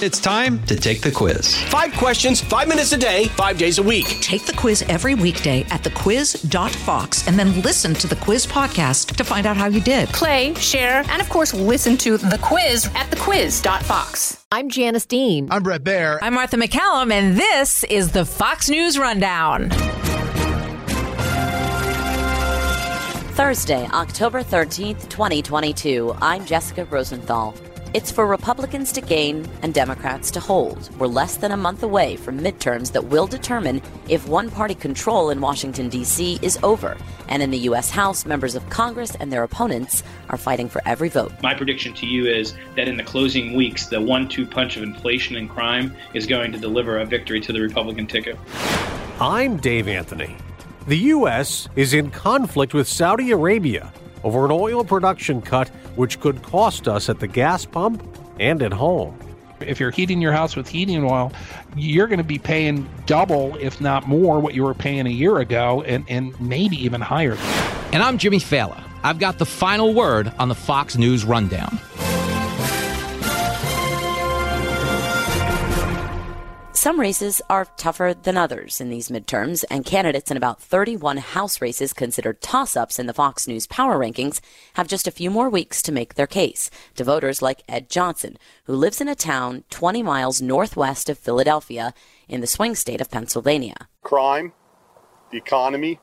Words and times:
It's 0.00 0.20
time 0.20 0.62
to 0.66 0.76
take 0.76 1.00
the 1.00 1.10
quiz. 1.10 1.56
Five 1.64 1.92
questions, 1.94 2.40
five 2.40 2.68
minutes 2.68 2.92
a 2.92 2.96
day, 2.96 3.24
five 3.30 3.58
days 3.58 3.78
a 3.78 3.82
week. 3.82 4.06
Take 4.20 4.46
the 4.46 4.52
quiz 4.52 4.82
every 4.82 5.16
weekday 5.16 5.62
at 5.70 5.82
thequiz.fox 5.82 7.26
and 7.26 7.36
then 7.36 7.60
listen 7.62 7.94
to 7.94 8.06
the 8.06 8.14
quiz 8.14 8.46
podcast 8.46 9.16
to 9.16 9.24
find 9.24 9.44
out 9.44 9.56
how 9.56 9.66
you 9.66 9.80
did. 9.80 10.08
Play, 10.10 10.54
share, 10.54 11.02
and 11.08 11.20
of 11.20 11.28
course, 11.28 11.52
listen 11.52 11.96
to 11.96 12.16
the 12.16 12.38
quiz 12.40 12.86
at 12.94 13.10
thequiz.fox. 13.10 14.44
I'm 14.52 14.68
Janice 14.68 15.04
Dean. 15.04 15.48
I'm 15.50 15.64
Bret 15.64 15.82
Baier. 15.82 16.20
I'm 16.22 16.34
Martha 16.34 16.56
MacCallum, 16.56 17.10
and 17.10 17.36
this 17.36 17.82
is 17.82 18.12
the 18.12 18.24
Fox 18.24 18.70
News 18.70 19.00
Rundown. 19.00 19.70
Thursday, 23.34 23.84
October 23.92 24.44
13th, 24.44 25.08
2022. 25.08 26.14
I'm 26.20 26.46
Jessica 26.46 26.84
Rosenthal. 26.84 27.54
It's 27.94 28.10
for 28.10 28.26
Republicans 28.26 28.92
to 28.92 29.00
gain 29.00 29.48
and 29.62 29.72
Democrats 29.72 30.30
to 30.32 30.40
hold. 30.40 30.94
We're 30.98 31.06
less 31.06 31.38
than 31.38 31.52
a 31.52 31.56
month 31.56 31.82
away 31.82 32.16
from 32.16 32.38
midterms 32.38 32.92
that 32.92 33.06
will 33.06 33.26
determine 33.26 33.80
if 34.10 34.28
one 34.28 34.50
party 34.50 34.74
control 34.74 35.30
in 35.30 35.40
Washington, 35.40 35.88
D.C. 35.88 36.38
is 36.42 36.58
over. 36.62 36.98
And 37.28 37.42
in 37.42 37.50
the 37.50 37.60
U.S. 37.60 37.88
House, 37.88 38.26
members 38.26 38.54
of 38.54 38.68
Congress 38.68 39.14
and 39.14 39.32
their 39.32 39.42
opponents 39.42 40.02
are 40.28 40.36
fighting 40.36 40.68
for 40.68 40.82
every 40.84 41.08
vote. 41.08 41.32
My 41.42 41.54
prediction 41.54 41.94
to 41.94 42.06
you 42.06 42.26
is 42.26 42.52
that 42.76 42.88
in 42.88 42.98
the 42.98 43.02
closing 43.02 43.56
weeks, 43.56 43.86
the 43.86 44.02
one 44.02 44.28
two 44.28 44.44
punch 44.44 44.76
of 44.76 44.82
inflation 44.82 45.36
and 45.36 45.48
crime 45.48 45.96
is 46.12 46.26
going 46.26 46.52
to 46.52 46.58
deliver 46.58 46.98
a 46.98 47.06
victory 47.06 47.40
to 47.40 47.54
the 47.54 47.60
Republican 47.62 48.06
ticket. 48.06 48.36
I'm 49.18 49.56
Dave 49.56 49.88
Anthony. 49.88 50.36
The 50.86 50.98
U.S. 50.98 51.70
is 51.74 51.94
in 51.94 52.10
conflict 52.10 52.74
with 52.74 52.86
Saudi 52.86 53.30
Arabia 53.30 53.94
over 54.24 54.44
an 54.44 54.50
oil 54.50 54.84
production 54.84 55.40
cut 55.42 55.68
which 55.96 56.20
could 56.20 56.42
cost 56.42 56.88
us 56.88 57.08
at 57.08 57.20
the 57.20 57.26
gas 57.26 57.64
pump 57.64 58.02
and 58.40 58.62
at 58.62 58.72
home. 58.72 59.18
If 59.60 59.80
you're 59.80 59.90
heating 59.90 60.20
your 60.20 60.32
house 60.32 60.54
with 60.54 60.68
heating 60.68 61.04
oil, 61.04 61.32
you're 61.76 62.06
going 62.06 62.18
to 62.18 62.24
be 62.24 62.38
paying 62.38 62.88
double, 63.06 63.56
if 63.56 63.80
not 63.80 64.06
more, 64.06 64.38
what 64.38 64.54
you 64.54 64.62
were 64.62 64.74
paying 64.74 65.06
a 65.06 65.10
year 65.10 65.38
ago, 65.38 65.82
and, 65.82 66.04
and 66.08 66.38
maybe 66.40 66.76
even 66.76 67.00
higher. 67.00 67.36
And 67.92 68.02
I'm 68.02 68.18
Jimmy 68.18 68.38
Failla. 68.38 68.82
I've 69.02 69.18
got 69.18 69.38
the 69.38 69.46
final 69.46 69.94
word 69.94 70.32
on 70.38 70.48
the 70.48 70.54
Fox 70.54 70.96
News 70.96 71.24
Rundown. 71.24 71.80
Some 76.88 77.00
races 77.00 77.42
are 77.50 77.66
tougher 77.76 78.14
than 78.14 78.38
others 78.38 78.80
in 78.80 78.88
these 78.88 79.10
midterms, 79.10 79.62
and 79.70 79.84
candidates 79.84 80.30
in 80.30 80.38
about 80.38 80.58
31 80.58 81.18
House 81.18 81.60
races 81.60 81.92
considered 81.92 82.40
toss 82.40 82.78
ups 82.78 82.98
in 82.98 83.04
the 83.04 83.12
Fox 83.12 83.46
News 83.46 83.66
Power 83.66 83.98
Rankings 83.98 84.40
have 84.72 84.88
just 84.88 85.06
a 85.06 85.10
few 85.10 85.30
more 85.30 85.50
weeks 85.50 85.82
to 85.82 85.92
make 85.92 86.14
their 86.14 86.26
case 86.26 86.70
to 86.94 87.04
voters 87.04 87.42
like 87.42 87.62
Ed 87.68 87.90
Johnson, 87.90 88.38
who 88.64 88.72
lives 88.72 89.02
in 89.02 89.08
a 89.08 89.14
town 89.14 89.64
20 89.68 90.02
miles 90.02 90.40
northwest 90.40 91.10
of 91.10 91.18
Philadelphia 91.18 91.92
in 92.26 92.40
the 92.40 92.46
swing 92.46 92.74
state 92.74 93.02
of 93.02 93.10
Pennsylvania. 93.10 93.76
Crime, 94.02 94.54
the 95.30 95.36
economy, 95.36 96.00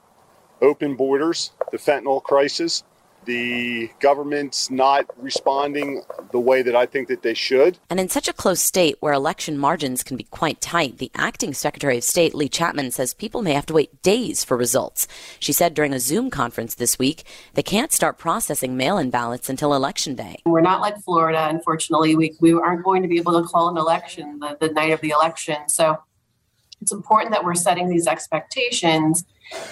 open 0.62 0.96
borders, 0.96 1.54
the 1.72 1.80
fentanyl 1.80 2.22
crisis, 2.22 2.84
the 3.26 3.90
government's 4.00 4.70
not 4.70 5.06
responding 5.18 6.04
the 6.32 6.40
way 6.40 6.62
that 6.62 6.76
I 6.76 6.86
think 6.86 7.08
that 7.08 7.22
they 7.22 7.34
should. 7.34 7.78
And 7.90 8.00
in 8.00 8.10
such 8.10 8.28
a 8.28 8.34
close 8.34 8.62
state 8.62 8.98
where 9.00 9.14
election 9.14 9.58
margins 9.58 10.04
can 10.04 10.18
be 10.18 10.24
quite 10.24 10.62
tight, 10.62 10.98
the 10.98 11.12
acting 11.16 11.54
Secretary 11.54 11.98
of 11.98 12.04
State, 12.04 12.34
Leigh 12.34 12.50
Chapman, 12.50 12.92
says 12.92 13.14
people 13.14 13.42
may 13.42 13.54
have 13.54 13.66
to 13.68 13.74
wait 13.74 14.02
days 14.02 14.44
for 14.44 14.58
results. 14.58 15.08
She 15.40 15.54
said 15.54 15.74
during 15.74 15.94
a 15.94 16.00
Zoom 16.00 16.30
conference 16.30 16.76
this 16.76 17.00
week 17.00 17.24
they 17.54 17.64
can't 17.64 17.92
start 17.92 18.18
processing 18.18 18.78
mail 18.78 18.98
in 18.98 19.10
ballots 19.10 19.50
until 19.50 19.74
Election 19.74 20.16
Day. 20.16 20.42
We're 20.46 20.62
not 20.62 20.82
like 20.82 20.98
Florida, 21.00 21.48
unfortunately. 21.50 22.16
We, 22.16 22.36
we 22.40 22.54
aren't 22.54 22.84
going 22.84 23.02
to 23.02 23.08
be 23.08 23.18
able 23.18 23.42
to 23.42 23.48
call 23.48 23.70
an 23.70 23.78
election 23.78 24.40
the, 24.40 24.58
the 24.60 24.74
night 24.74 24.92
of 24.92 25.02
the 25.02 25.10
election. 25.10 25.58
So 25.68 25.98
it's 26.82 26.92
important 26.92 27.32
that 27.32 27.44
we're 27.44 27.56
setting 27.56 27.90
these 27.90 28.08
expectations. 28.08 29.26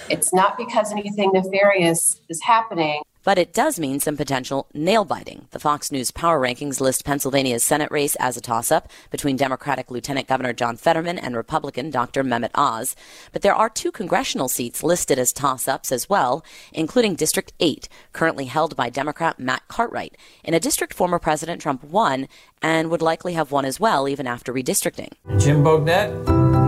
It's 0.08 0.32
not 0.32 0.56
because 0.56 0.92
anything 0.92 1.30
nefarious 1.32 2.20
is 2.28 2.42
happening. 2.42 3.02
But 3.24 3.38
it 3.38 3.54
does 3.54 3.80
mean 3.80 4.00
some 4.00 4.16
potential 4.16 4.68
nail 4.74 5.04
biting. 5.04 5.48
The 5.50 5.58
Fox 5.58 5.90
News 5.90 6.10
Power 6.10 6.38
Rankings 6.38 6.80
list 6.80 7.04
Pennsylvania's 7.04 7.64
Senate 7.64 7.90
race 7.90 8.14
as 8.16 8.36
a 8.36 8.40
toss 8.40 8.70
up 8.70 8.90
between 9.10 9.36
Democratic 9.36 9.90
Lieutenant 9.90 10.28
Governor 10.28 10.52
John 10.52 10.76
Fetterman 10.76 11.18
and 11.18 11.34
Republican 11.34 11.90
Dr. 11.90 12.22
Mehmet 12.22 12.50
Oz. 12.54 12.94
But 13.32 13.40
there 13.40 13.54
are 13.54 13.70
two 13.70 13.90
congressional 13.90 14.48
seats 14.48 14.82
listed 14.82 15.18
as 15.18 15.32
toss 15.32 15.66
ups 15.66 15.90
as 15.90 16.08
well, 16.08 16.44
including 16.72 17.14
District 17.14 17.52
8, 17.60 17.88
currently 18.12 18.44
held 18.44 18.76
by 18.76 18.90
Democrat 18.90 19.40
Matt 19.40 19.66
Cartwright, 19.68 20.16
in 20.44 20.52
a 20.52 20.60
district 20.60 20.92
former 20.92 21.18
President 21.18 21.62
Trump 21.62 21.82
won 21.82 22.28
and 22.60 22.90
would 22.90 23.02
likely 23.02 23.32
have 23.32 23.50
won 23.50 23.64
as 23.64 23.80
well 23.80 24.06
even 24.06 24.26
after 24.26 24.52
redistricting. 24.52 25.12
Jim 25.38 25.64
Bognet, 25.64 26.10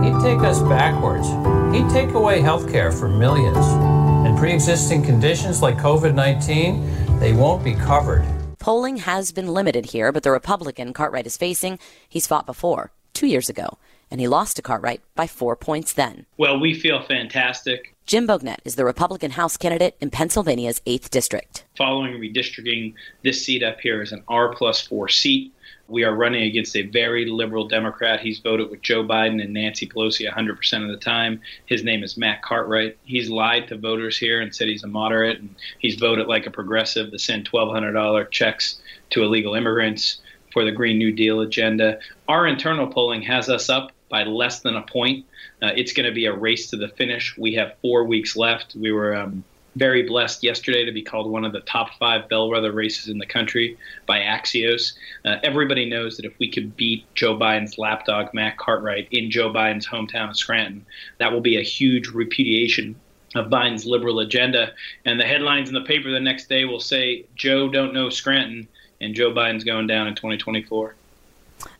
he'd 0.03 0.21
take 0.23 0.39
us 0.39 0.59
backwards. 0.61 1.27
He'd 1.75 1.89
take 1.91 2.15
away 2.15 2.41
health 2.41 2.71
care 2.71 2.91
for 2.91 3.07
millions 3.07 4.06
pre 4.37 4.53
existing 4.53 5.01
conditions 5.01 5.63
like 5.63 5.77
COVID 5.77 6.13
19, 6.13 7.19
they 7.19 7.33
won't 7.33 7.63
be 7.63 7.73
covered. 7.73 8.23
Polling 8.59 8.97
has 8.97 9.31
been 9.31 9.47
limited 9.47 9.87
here, 9.87 10.11
but 10.11 10.21
the 10.21 10.29
Republican 10.31 10.93
Cartwright 10.93 11.25
is 11.25 11.37
facing, 11.37 11.79
he's 12.07 12.27
fought 12.27 12.45
before, 12.45 12.91
two 13.13 13.25
years 13.25 13.49
ago, 13.49 13.79
and 14.11 14.21
he 14.21 14.27
lost 14.27 14.55
to 14.57 14.61
Cartwright 14.61 15.01
by 15.15 15.25
four 15.25 15.55
points 15.55 15.93
then. 15.93 16.27
Well, 16.37 16.59
we 16.59 16.75
feel 16.75 17.01
fantastic. 17.01 17.95
Jim 18.07 18.25
Bognet 18.25 18.59
is 18.63 18.75
the 18.75 18.85
Republican 18.85 19.31
House 19.31 19.57
candidate 19.57 19.97
in 19.99 20.09
Pennsylvania's 20.09 20.79
8th 20.87 21.09
District. 21.09 21.65
Following 21.75 22.13
redistricting, 22.13 22.93
this 23.21 23.43
seat 23.43 23.63
up 23.63 23.81
here 23.81 24.01
is 24.01 24.13
an 24.13 24.23
R 24.29 24.55
plus 24.55 24.79
4 24.79 25.09
seat. 25.09 25.53
We 25.89 26.05
are 26.05 26.15
running 26.15 26.43
against 26.43 26.77
a 26.77 26.83
very 26.83 27.25
liberal 27.25 27.67
Democrat. 27.67 28.21
He's 28.21 28.39
voted 28.39 28.69
with 28.69 28.81
Joe 28.81 29.03
Biden 29.03 29.43
and 29.43 29.53
Nancy 29.53 29.85
Pelosi 29.85 30.25
100% 30.25 30.83
of 30.83 30.89
the 30.89 31.03
time. 31.03 31.41
His 31.65 31.83
name 31.83 32.01
is 32.01 32.15
Matt 32.15 32.41
Cartwright. 32.43 32.97
He's 33.03 33.29
lied 33.29 33.67
to 33.67 33.77
voters 33.77 34.17
here 34.17 34.39
and 34.39 34.55
said 34.55 34.69
he's 34.69 34.85
a 34.85 34.87
moderate, 34.87 35.39
and 35.39 35.53
he's 35.79 35.95
voted 35.95 36.27
like 36.27 36.45
a 36.45 36.51
progressive 36.51 37.11
to 37.11 37.19
send 37.19 37.51
$1,200 37.51 38.31
checks 38.31 38.79
to 39.09 39.23
illegal 39.23 39.53
immigrants 39.53 40.21
for 40.53 40.63
the 40.63 40.71
Green 40.71 40.97
New 40.97 41.11
Deal 41.11 41.41
agenda. 41.41 41.99
Our 42.29 42.47
internal 42.47 42.87
polling 42.87 43.23
has 43.23 43.49
us 43.49 43.69
up 43.69 43.91
by 44.09 44.23
less 44.23 44.61
than 44.61 44.75
a 44.75 44.81
point. 44.81 45.25
Uh, 45.61 45.71
it's 45.75 45.93
going 45.93 46.05
to 46.05 46.13
be 46.13 46.25
a 46.25 46.33
race 46.33 46.69
to 46.69 46.77
the 46.77 46.89
finish. 46.89 47.37
We 47.37 47.55
have 47.55 47.75
four 47.81 48.03
weeks 48.03 48.35
left. 48.35 48.75
We 48.75 48.91
were 48.91 49.15
um, 49.15 49.43
very 49.77 50.03
blessed 50.03 50.43
yesterday 50.43 50.85
to 50.85 50.91
be 50.91 51.03
called 51.03 51.29
one 51.29 51.45
of 51.45 51.53
the 51.53 51.61
top 51.61 51.93
five 51.99 52.27
bellwether 52.29 52.71
races 52.71 53.09
in 53.09 53.17
the 53.17 53.25
country 53.25 53.77
by 54.05 54.19
Axios. 54.19 54.93
Uh, 55.23 55.35
everybody 55.43 55.89
knows 55.89 56.17
that 56.17 56.25
if 56.25 56.37
we 56.39 56.49
could 56.49 56.75
beat 56.75 57.05
Joe 57.15 57.37
Biden's 57.37 57.77
lapdog, 57.77 58.33
Matt 58.33 58.57
Cartwright, 58.57 59.07
in 59.11 59.29
Joe 59.29 59.51
Biden's 59.51 59.87
hometown 59.87 60.29
of 60.29 60.37
Scranton, 60.37 60.85
that 61.19 61.31
will 61.31 61.41
be 61.41 61.57
a 61.57 61.63
huge 61.63 62.07
repudiation 62.07 62.95
of 63.35 63.47
Biden's 63.47 63.85
liberal 63.85 64.19
agenda. 64.19 64.73
And 65.05 65.19
the 65.19 65.25
headlines 65.25 65.69
in 65.69 65.75
the 65.75 65.81
paper 65.81 66.11
the 66.11 66.19
next 66.19 66.49
day 66.49 66.65
will 66.65 66.79
say, 66.79 67.25
Joe 67.35 67.69
don't 67.69 67.93
know 67.93 68.09
Scranton, 68.09 68.67
and 68.99 69.13
Joe 69.13 69.31
Biden's 69.31 69.63
going 69.63 69.87
down 69.87 70.07
in 70.07 70.15
2024. 70.15 70.95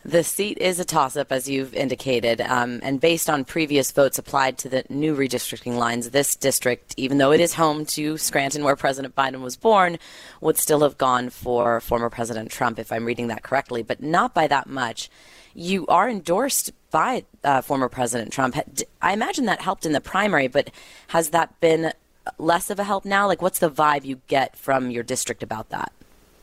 The 0.03 0.23
seat 0.23 0.57
is 0.57 0.79
a 0.79 0.85
toss 0.85 1.17
up, 1.17 1.31
as 1.31 1.49
you've 1.49 1.73
indicated. 1.73 2.41
Um, 2.41 2.79
and 2.81 2.99
based 2.99 3.29
on 3.29 3.45
previous 3.45 3.91
votes 3.91 4.17
applied 4.17 4.57
to 4.59 4.69
the 4.69 4.83
new 4.89 5.15
redistricting 5.15 5.77
lines, 5.77 6.11
this 6.11 6.35
district, 6.35 6.93
even 6.97 7.17
though 7.17 7.31
it 7.31 7.41
is 7.41 7.55
home 7.55 7.85
to 7.87 8.17
Scranton, 8.17 8.63
where 8.63 8.75
President 8.75 9.15
Biden 9.15 9.41
was 9.41 9.57
born, 9.57 9.97
would 10.41 10.57
still 10.57 10.81
have 10.81 10.97
gone 10.97 11.29
for 11.29 11.79
former 11.81 12.09
President 12.09 12.51
Trump, 12.51 12.79
if 12.79 12.91
I'm 12.91 13.05
reading 13.05 13.27
that 13.27 13.43
correctly, 13.43 13.83
but 13.83 14.01
not 14.01 14.33
by 14.33 14.47
that 14.47 14.67
much. 14.67 15.09
You 15.53 15.85
are 15.87 16.09
endorsed 16.09 16.71
by 16.91 17.25
uh, 17.43 17.61
former 17.61 17.89
President 17.89 18.31
Trump. 18.31 18.55
I 19.01 19.13
imagine 19.13 19.45
that 19.45 19.61
helped 19.61 19.85
in 19.85 19.91
the 19.91 20.01
primary, 20.01 20.47
but 20.47 20.71
has 21.07 21.31
that 21.31 21.59
been 21.59 21.91
less 22.37 22.69
of 22.69 22.79
a 22.79 22.83
help 22.83 23.05
now? 23.05 23.27
Like, 23.27 23.41
what's 23.41 23.59
the 23.59 23.69
vibe 23.69 24.05
you 24.05 24.21
get 24.27 24.57
from 24.57 24.91
your 24.91 25.03
district 25.03 25.43
about 25.43 25.69
that? 25.69 25.91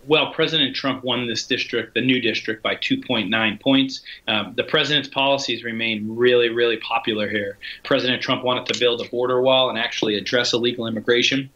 Well, 0.06 0.32
President 0.32 0.74
Trump 0.74 1.04
won 1.04 1.26
this 1.26 1.46
district, 1.46 1.94
the 1.94 2.00
new 2.00 2.20
district, 2.20 2.62
by 2.62 2.76
2.9 2.76 3.60
points. 3.60 4.02
Um, 4.28 4.54
the 4.56 4.64
president's 4.64 5.08
policies 5.08 5.64
remain 5.64 6.16
really, 6.16 6.48
really 6.48 6.76
popular 6.78 7.28
here. 7.28 7.58
President 7.84 8.22
Trump 8.22 8.44
wanted 8.44 8.66
to 8.72 8.78
build 8.78 9.00
a 9.00 9.08
border 9.08 9.40
wall 9.40 9.70
and 9.70 9.78
actually 9.78 10.16
address 10.16 10.52
illegal 10.52 10.86
immigration. 10.86 11.50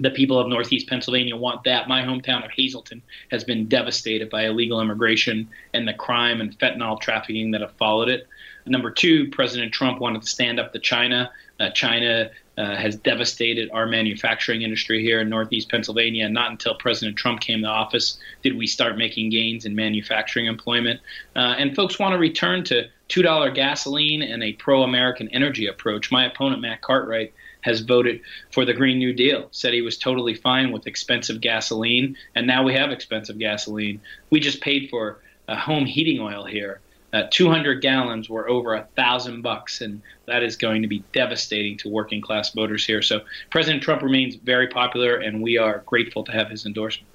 The 0.00 0.10
people 0.10 0.38
of 0.38 0.48
Northeast 0.48 0.88
Pennsylvania 0.88 1.36
want 1.36 1.64
that. 1.64 1.86
My 1.86 2.02
hometown 2.02 2.44
of 2.44 2.50
Hazleton 2.56 3.02
has 3.30 3.44
been 3.44 3.68
devastated 3.68 4.30
by 4.30 4.46
illegal 4.46 4.80
immigration 4.80 5.48
and 5.74 5.86
the 5.86 5.92
crime 5.92 6.40
and 6.40 6.58
fentanyl 6.58 7.00
trafficking 7.00 7.50
that 7.50 7.60
have 7.60 7.72
followed 7.72 8.08
it. 8.08 8.26
Number 8.64 8.90
two, 8.90 9.28
President 9.30 9.72
Trump 9.72 10.00
wanted 10.00 10.22
to 10.22 10.28
stand 10.28 10.58
up 10.58 10.72
to 10.72 10.78
China. 10.78 11.30
Uh, 11.60 11.70
China 11.70 12.30
uh, 12.58 12.76
has 12.76 12.96
devastated 12.96 13.70
our 13.72 13.86
manufacturing 13.86 14.62
industry 14.62 15.02
here 15.02 15.20
in 15.20 15.28
Northeast 15.28 15.70
Pennsylvania. 15.70 16.28
Not 16.28 16.50
until 16.50 16.74
President 16.74 17.16
Trump 17.16 17.40
came 17.40 17.62
to 17.62 17.68
office 17.68 18.18
did 18.42 18.56
we 18.56 18.66
start 18.66 18.98
making 18.98 19.30
gains 19.30 19.64
in 19.64 19.74
manufacturing 19.74 20.46
employment. 20.46 21.00
Uh, 21.34 21.54
and 21.58 21.74
folks 21.74 21.98
want 21.98 22.12
to 22.12 22.18
return 22.18 22.64
to 22.64 22.88
$2 23.08 23.54
gasoline 23.54 24.22
and 24.22 24.42
a 24.42 24.52
pro 24.54 24.82
American 24.82 25.28
energy 25.28 25.66
approach. 25.66 26.10
My 26.10 26.26
opponent, 26.26 26.60
Matt 26.60 26.82
Cartwright, 26.82 27.32
has 27.62 27.80
voted 27.80 28.20
for 28.50 28.64
the 28.64 28.74
Green 28.74 28.98
New 28.98 29.12
Deal, 29.12 29.48
said 29.52 29.72
he 29.72 29.82
was 29.82 29.96
totally 29.96 30.34
fine 30.34 30.72
with 30.72 30.86
expensive 30.86 31.40
gasoline, 31.40 32.16
and 32.34 32.46
now 32.46 32.64
we 32.64 32.74
have 32.74 32.90
expensive 32.90 33.38
gasoline. 33.38 34.00
We 34.30 34.40
just 34.40 34.60
paid 34.60 34.90
for 34.90 35.20
home 35.48 35.86
heating 35.86 36.20
oil 36.20 36.44
here 36.44 36.80
uh, 37.12 37.24
200 37.30 37.82
gallons 37.82 38.28
were 38.28 38.48
over 38.48 38.74
a 38.74 38.84
thousand 38.96 39.42
bucks, 39.42 39.80
and 39.80 40.00
that 40.26 40.42
is 40.42 40.56
going 40.56 40.82
to 40.82 40.88
be 40.88 41.04
devastating 41.12 41.76
to 41.78 41.88
working 41.88 42.20
class 42.20 42.50
voters 42.52 42.84
here. 42.84 43.02
So 43.02 43.20
President 43.50 43.82
Trump 43.82 44.02
remains 44.02 44.36
very 44.36 44.68
popular, 44.68 45.16
and 45.16 45.42
we 45.42 45.58
are 45.58 45.82
grateful 45.86 46.24
to 46.24 46.32
have 46.32 46.48
his 46.48 46.64
endorsement. 46.64 47.08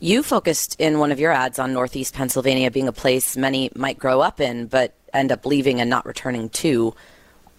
You 0.00 0.22
focused 0.22 0.76
in 0.78 0.98
one 0.98 1.12
of 1.12 1.20
your 1.20 1.32
ads 1.32 1.58
on 1.58 1.72
Northeast 1.72 2.14
Pennsylvania 2.14 2.70
being 2.70 2.88
a 2.88 2.92
place 2.92 3.36
many 3.36 3.70
might 3.74 3.98
grow 3.98 4.20
up 4.20 4.40
in, 4.40 4.66
but 4.66 4.94
end 5.12 5.32
up 5.32 5.44
leaving 5.44 5.80
and 5.80 5.90
not 5.90 6.06
returning 6.06 6.48
to. 6.50 6.94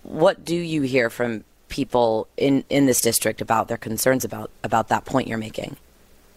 What 0.03 0.45
do 0.45 0.55
you 0.55 0.83
hear 0.83 1.09
from 1.09 1.43
people 1.67 2.27
in, 2.37 2.63
in 2.69 2.85
this 2.85 3.01
district 3.01 3.41
about 3.41 3.67
their 3.67 3.77
concerns 3.77 4.23
about, 4.23 4.49
about 4.63 4.87
that 4.87 5.05
point 5.05 5.27
you're 5.27 5.37
making? 5.37 5.75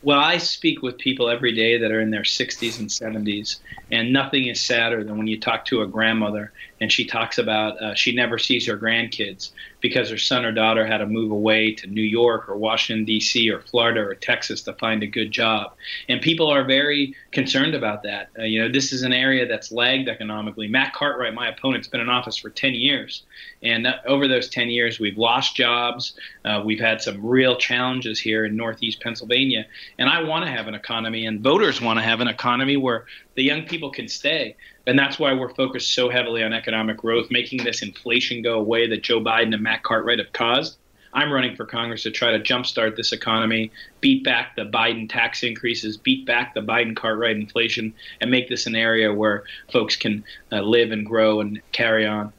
Well, 0.03 0.21
I 0.21 0.39
speak 0.39 0.83
with 0.83 0.99
people 0.99 1.29
every 1.29 1.55
day 1.55 1.79
that 1.79 1.91
are 1.93 2.01
in 2.01 2.11
their 2.11 2.23
60s 2.23 2.79
and 2.79 2.89
70s, 2.89 3.57
and 3.91 4.13
nothing 4.13 4.47
is 4.47 4.65
sadder 4.65 5.05
than 5.05 5.19
when 5.19 5.27
you 5.27 5.39
talk 5.39 5.67
to 5.67 5.83
a 5.83 5.87
grandmother 5.87 6.53
and 6.81 6.91
she 6.91 7.05
talks 7.05 7.39
about 7.39 7.81
uh, 7.83 7.95
she 7.95 8.13
never 8.13 8.39
sees 8.39 8.67
her 8.67 8.77
grandkids 8.77 9.51
because 9.81 10.11
her 10.11 10.19
son 10.19 10.45
or 10.45 10.53
daughter 10.53 10.87
had 10.87 10.99
to 10.99 11.07
move 11.07 11.31
away 11.31 11.75
to 11.75 11.87
New 11.87 12.03
York 12.03 12.49
or 12.49 12.57
Washington, 12.57 13.05
D.C., 13.05 13.51
or 13.51 13.61
Florida 13.61 14.01
or 14.01 14.15
Texas 14.15 14.63
to 14.63 14.73
find 14.75 15.03
a 15.03 15.07
good 15.07 15.31
job. 15.31 15.75
And 16.09 16.21
people 16.21 16.49
are 16.49 16.65
very 16.65 17.15
concerned 17.33 17.75
about 17.75 18.03
that. 18.05 18.31
Uh, 18.39 18.43
you 18.45 18.61
know, 18.61 18.71
this 18.71 18.93
is 18.93 19.03
an 19.03 19.13
area 19.13 19.47
that's 19.47 19.71
lagged 19.73 20.09
economically. 20.09 20.69
Matt 20.69 20.95
Cartwright, 20.95 21.35
my 21.35 21.49
opponent, 21.49 21.85
has 21.85 21.89
been 21.89 22.01
in 22.01 22.09
office 22.09 22.37
for 22.37 22.51
10 22.51 22.75
years. 22.75 23.25
And 23.63 23.87
uh, 23.87 23.97
over 24.07 24.27
those 24.27 24.49
10 24.49 24.69
years, 24.69 24.99
we've 24.99 25.19
lost 25.19 25.57
jobs. 25.57 26.15
Uh, 26.45 26.63
we've 26.65 26.81
had 26.81 27.03
some 27.03 27.25
real 27.25 27.57
challenges 27.57 28.19
here 28.19 28.45
in 28.45 28.57
Northeast 28.57 29.01
Pennsylvania. 29.01 29.67
And 29.99 30.09
I 30.09 30.23
want 30.23 30.45
to 30.45 30.51
have 30.51 30.67
an 30.67 30.75
economy, 30.75 31.27
and 31.27 31.41
voters 31.41 31.81
want 31.81 31.99
to 31.99 32.03
have 32.03 32.21
an 32.21 32.29
economy 32.29 32.77
where 32.77 33.07
the 33.35 33.43
young 33.43 33.65
people 33.67 33.91
can 33.91 34.09
stay. 34.09 34.57
And 34.91 34.99
that's 34.99 35.21
why 35.21 35.33
we're 35.33 35.55
focused 35.55 35.95
so 35.95 36.09
heavily 36.09 36.43
on 36.43 36.53
economic 36.53 36.97
growth, 36.97 37.31
making 37.31 37.63
this 37.63 37.81
inflation 37.81 38.43
go 38.43 38.59
away 38.59 38.89
that 38.89 39.05
Joe 39.05 39.21
Biden 39.21 39.55
and 39.55 39.63
Matt 39.63 39.85
Cartwright 39.85 40.19
have 40.19 40.33
caused. 40.33 40.79
I'm 41.13 41.33
running 41.33 41.55
for 41.55 41.65
Congress 41.65 42.03
to 42.03 42.11
try 42.11 42.33
to 42.33 42.41
jumpstart 42.41 42.97
this 42.97 43.13
economy, 43.13 43.71
beat 44.01 44.25
back 44.25 44.57
the 44.57 44.65
Biden 44.65 45.09
tax 45.09 45.45
increases, 45.45 45.97
beat 45.97 46.27
back 46.27 46.55
the 46.55 46.61
Biden 46.61 46.97
Cartwright 46.97 47.37
inflation, 47.37 47.95
and 48.21 48.33
make 48.33 48.49
this 48.49 48.67
an 48.67 48.75
area 48.75 49.15
where 49.15 49.45
folks 49.73 49.95
can 49.95 50.25
uh, 50.51 50.59
live 50.59 50.91
and 50.91 51.07
grow 51.07 51.41
and 51.41 51.61
carry 51.71 52.05
on. 52.05 52.33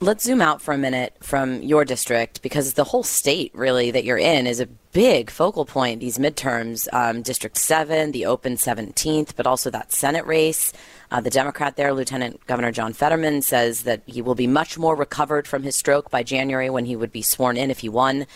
Let's 0.00 0.24
zoom 0.24 0.40
out 0.40 0.60
for 0.60 0.74
a 0.74 0.78
minute 0.78 1.14
from 1.20 1.62
your 1.62 1.84
district 1.84 2.42
because 2.42 2.74
the 2.74 2.84
whole 2.84 3.02
state, 3.04 3.52
really, 3.54 3.92
that 3.92 4.04
you're 4.04 4.18
in 4.18 4.46
is 4.46 4.58
a 4.58 4.66
big 4.66 5.30
focal 5.30 5.64
point. 5.64 6.00
These 6.00 6.18
midterms, 6.18 6.88
um, 6.92 7.22
District 7.22 7.56
7, 7.56 8.10
the 8.12 8.26
open 8.26 8.54
17th, 8.54 9.34
but 9.36 9.46
also 9.46 9.70
that 9.70 9.92
Senate 9.92 10.26
race. 10.26 10.72
Uh, 11.10 11.20
the 11.20 11.30
Democrat 11.30 11.76
there, 11.76 11.92
Lieutenant 11.92 12.44
Governor 12.46 12.72
John 12.72 12.92
Fetterman, 12.92 13.42
says 13.42 13.82
that 13.82 14.02
he 14.06 14.22
will 14.22 14.34
be 14.34 14.46
much 14.46 14.76
more 14.76 14.96
recovered 14.96 15.46
from 15.46 15.62
his 15.62 15.76
stroke 15.76 16.10
by 16.10 16.22
January 16.22 16.70
when 16.70 16.84
he 16.84 16.96
would 16.96 17.12
be 17.12 17.22
sworn 17.22 17.56
in 17.56 17.70
if 17.70 17.80
he 17.80 17.88
won. 17.88 18.26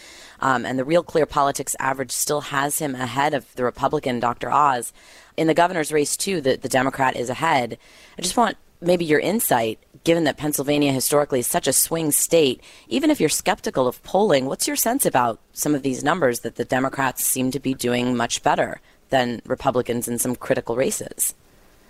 Um, 0.41 0.65
and 0.65 0.79
the 0.79 0.85
Real 0.85 1.03
Clear 1.03 1.27
Politics 1.27 1.75
average 1.81 2.13
still 2.13 2.43
has 2.43 2.79
him 2.79 2.95
ahead 2.95 3.35
of 3.35 3.53
the 3.55 3.65
Republican 3.65 4.21
Dr. 4.21 4.51
Oz. 4.53 4.93
In 5.37 5.47
the 5.47 5.55
governor's 5.55 5.93
race, 5.93 6.17
too, 6.17 6.41
the, 6.41 6.57
the 6.57 6.69
Democrat 6.69 7.17
is 7.17 7.31
ahead. 7.31 7.79
I 8.19 8.23
just 8.23 8.37
want 8.37 8.57
maybe 8.81 9.05
your 9.05 9.21
insight, 9.21 9.79
given 10.07 10.23
that 10.23 10.37
Pennsylvania 10.37 10.93
historically 10.93 11.41
is 11.41 11.49
such 11.49 11.67
a 11.67 11.73
swing 11.73 12.13
state, 12.13 12.63
even 12.87 13.11
if 13.11 13.19
you're 13.19 13.29
skeptical 13.29 13.89
of 13.89 14.01
polling, 14.05 14.47
what's 14.47 14.69
your 14.69 14.77
sense 14.77 15.05
about 15.05 15.41
some 15.53 15.75
of 15.75 15.83
these 15.83 16.05
numbers 16.05 16.41
that 16.41 16.55
the 16.55 16.65
Democrats 16.65 17.25
seem 17.25 17.51
to 17.51 17.59
be 17.59 17.75
doing 17.75 18.17
much 18.17 18.41
better 18.45 18.81
than 19.11 19.43
Republicans 19.45 20.07
in 20.07 20.17
some 20.17 20.37
critical 20.37 20.77
races? 20.77 21.35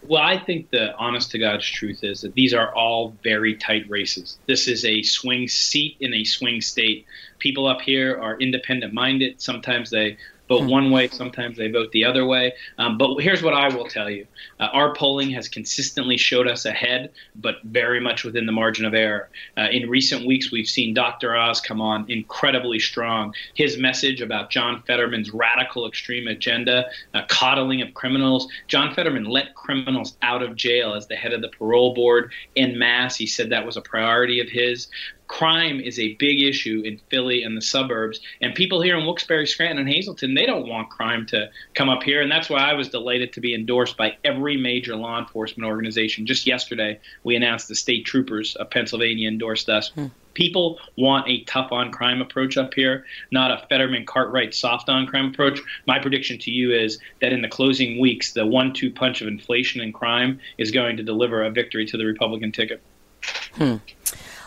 Well, 0.08 0.22
I 0.22 0.38
think 0.38 0.70
the 0.70 0.96
honest 0.96 1.30
to 1.32 1.38
God's 1.38 1.68
truth 1.68 2.04
is 2.04 2.22
that 2.22 2.32
these 2.32 2.54
are 2.54 2.74
all 2.74 3.14
very 3.22 3.54
tight 3.54 3.84
races. 3.90 4.38
This 4.46 4.66
is 4.66 4.86
a 4.86 5.02
swing 5.02 5.46
seat 5.46 5.98
in 6.00 6.14
a 6.14 6.24
swing 6.24 6.62
state. 6.62 7.04
People 7.38 7.66
up 7.66 7.82
here 7.82 8.18
are 8.18 8.40
independent 8.40 8.94
minded. 8.94 9.42
Sometimes 9.42 9.90
they 9.90 10.16
vote 10.48 10.62
hmm. 10.62 10.68
one 10.68 10.90
way, 10.90 11.08
sometimes 11.08 11.56
they 11.56 11.68
vote 11.68 11.92
the 11.92 12.04
other 12.04 12.26
way. 12.26 12.52
Um, 12.78 12.98
but 12.98 13.18
here's 13.18 13.42
what 13.42 13.54
I 13.54 13.74
will 13.74 13.86
tell 13.86 14.08
you 14.10 14.26
uh, 14.60 14.68
our 14.72 14.94
polling 14.94 15.30
has 15.30 15.48
consistently 15.48 16.16
showed 16.16 16.48
us 16.48 16.64
ahead, 16.64 17.10
but 17.34 17.56
very 17.64 18.00
much 18.00 18.24
within 18.24 18.46
the 18.46 18.52
margin 18.52 18.84
of 18.84 18.94
error. 18.94 19.28
Uh, 19.56 19.68
in 19.70 19.88
recent 19.88 20.26
weeks, 20.26 20.50
we've 20.50 20.68
seen 20.68 20.94
Dr. 20.94 21.36
Oz 21.36 21.60
come 21.60 21.80
on 21.80 22.10
incredibly 22.10 22.78
strong. 22.78 23.34
His 23.54 23.78
message 23.78 24.20
about 24.20 24.50
John 24.50 24.82
Fetterman's 24.86 25.32
radical 25.32 25.86
extreme 25.86 26.28
agenda, 26.28 26.86
uh, 27.14 27.22
coddling 27.28 27.82
of 27.82 27.94
criminals. 27.94 28.48
John 28.68 28.94
Fetterman 28.94 29.24
let 29.24 29.54
criminals 29.54 30.16
out 30.22 30.42
of 30.42 30.56
jail 30.56 30.94
as 30.94 31.06
the 31.06 31.16
head 31.16 31.32
of 31.32 31.42
the 31.42 31.48
parole 31.48 31.94
board 31.94 32.32
in 32.54 32.78
mass. 32.78 33.16
He 33.16 33.26
said 33.26 33.50
that 33.50 33.66
was 33.66 33.76
a 33.76 33.82
priority 33.82 34.40
of 34.40 34.48
his 34.48 34.88
crime 35.28 35.80
is 35.80 35.98
a 35.98 36.14
big 36.14 36.42
issue 36.42 36.82
in 36.84 36.98
Philly 37.10 37.42
and 37.42 37.56
the 37.56 37.62
suburbs. 37.62 38.20
And 38.40 38.54
people 38.54 38.80
here 38.80 38.96
in 38.96 39.04
Wilkes-Barre, 39.04 39.46
Scranton, 39.46 39.78
and 39.78 39.88
Hazleton, 39.88 40.34
they 40.34 40.46
don't 40.46 40.68
want 40.68 40.90
crime 40.90 41.26
to 41.26 41.50
come 41.74 41.88
up 41.88 42.02
here. 42.02 42.20
And 42.20 42.30
that's 42.30 42.48
why 42.48 42.60
I 42.60 42.74
was 42.74 42.88
delighted 42.88 43.32
to 43.34 43.40
be 43.40 43.54
endorsed 43.54 43.96
by 43.96 44.16
every 44.24 44.56
major 44.56 44.96
law 44.96 45.18
enforcement 45.18 45.66
organization. 45.66 46.26
Just 46.26 46.46
yesterday, 46.46 47.00
we 47.24 47.36
announced 47.36 47.68
the 47.68 47.74
state 47.74 48.04
troopers 48.04 48.56
of 48.56 48.70
Pennsylvania 48.70 49.28
endorsed 49.28 49.68
us. 49.68 49.90
Hmm. 49.90 50.06
People 50.34 50.78
want 50.98 51.26
a 51.28 51.44
tough 51.44 51.72
on 51.72 51.90
crime 51.90 52.20
approach 52.20 52.58
up 52.58 52.74
here, 52.74 53.06
not 53.32 53.50
a 53.50 53.66
Fetterman 53.68 54.04
Cartwright 54.04 54.54
soft 54.54 54.90
on 54.90 55.06
crime 55.06 55.30
approach. 55.30 55.58
My 55.86 55.98
prediction 55.98 56.38
to 56.40 56.50
you 56.50 56.74
is 56.74 56.98
that 57.22 57.32
in 57.32 57.40
the 57.40 57.48
closing 57.48 57.98
weeks, 57.98 58.34
the 58.34 58.46
one 58.46 58.74
two 58.74 58.90
punch 58.90 59.22
of 59.22 59.28
inflation 59.28 59.80
and 59.80 59.94
crime 59.94 60.38
is 60.58 60.70
going 60.70 60.98
to 60.98 61.02
deliver 61.02 61.42
a 61.42 61.50
victory 61.50 61.86
to 61.86 61.96
the 61.96 62.04
Republican 62.04 62.52
ticket. 62.52 62.82
Hmm. 63.54 63.76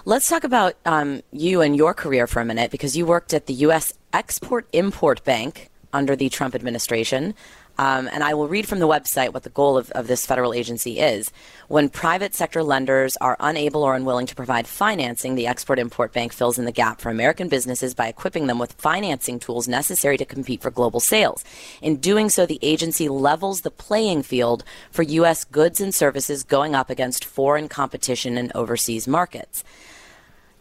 Let's 0.05 0.29
talk 0.29 0.45
about 0.45 0.75
um, 0.85 1.23
you 1.33 1.59
and 1.59 1.75
your 1.75 1.93
career 1.93 2.25
for 2.25 2.39
a 2.39 2.45
minute 2.45 2.71
because 2.71 2.95
you 2.95 3.05
worked 3.05 3.33
at 3.33 3.47
the 3.47 3.53
U.S. 3.55 3.93
Export 4.13 4.65
Import 4.71 5.25
Bank 5.25 5.69
under 5.91 6.15
the 6.15 6.29
Trump 6.29 6.55
administration. 6.55 7.35
Um, 7.77 8.09
and 8.11 8.23
I 8.23 8.33
will 8.33 8.47
read 8.47 8.67
from 8.67 8.79
the 8.79 8.87
website 8.87 9.33
what 9.33 9.43
the 9.43 9.49
goal 9.49 9.77
of, 9.77 9.91
of 9.91 10.07
this 10.07 10.25
federal 10.25 10.53
agency 10.53 10.99
is. 10.99 11.31
When 11.67 11.89
private 11.89 12.33
sector 12.33 12.63
lenders 12.63 13.17
are 13.17 13.35
unable 13.41 13.83
or 13.83 13.93
unwilling 13.93 14.25
to 14.27 14.35
provide 14.35 14.67
financing, 14.67 15.35
the 15.35 15.47
Export 15.47 15.79
Import 15.79 16.13
Bank 16.13 16.31
fills 16.31 16.57
in 16.57 16.65
the 16.65 16.71
gap 16.71 17.01
for 17.01 17.09
American 17.09 17.49
businesses 17.49 17.93
by 17.93 18.07
equipping 18.07 18.47
them 18.47 18.59
with 18.59 18.73
financing 18.73 19.37
tools 19.37 19.67
necessary 19.67 20.17
to 20.17 20.25
compete 20.25 20.61
for 20.61 20.71
global 20.71 21.01
sales. 21.01 21.43
In 21.81 21.97
doing 21.97 22.29
so, 22.29 22.45
the 22.45 22.59
agency 22.61 23.09
levels 23.09 23.61
the 23.61 23.71
playing 23.71 24.23
field 24.23 24.63
for 24.91 25.03
U.S. 25.03 25.43
goods 25.43 25.81
and 25.81 25.93
services 25.93 26.43
going 26.43 26.73
up 26.73 26.89
against 26.89 27.25
foreign 27.25 27.67
competition 27.67 28.37
in 28.37 28.51
overseas 28.55 29.07
markets. 29.07 29.63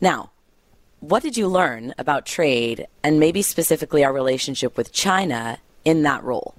Now, 0.01 0.31
what 1.01 1.23
did 1.23 1.37
you 1.37 1.49
learn 1.49 1.95
about 1.99 2.27
trade 2.27 2.87
and 3.03 3.19
maybe 3.19 3.43
specifically 3.43 4.05
our 4.05 4.13
relationship 4.13 4.77
with 4.77 4.93
China 4.93 5.59
in 5.85 6.03
that 6.03 6.23
role? 6.23 6.55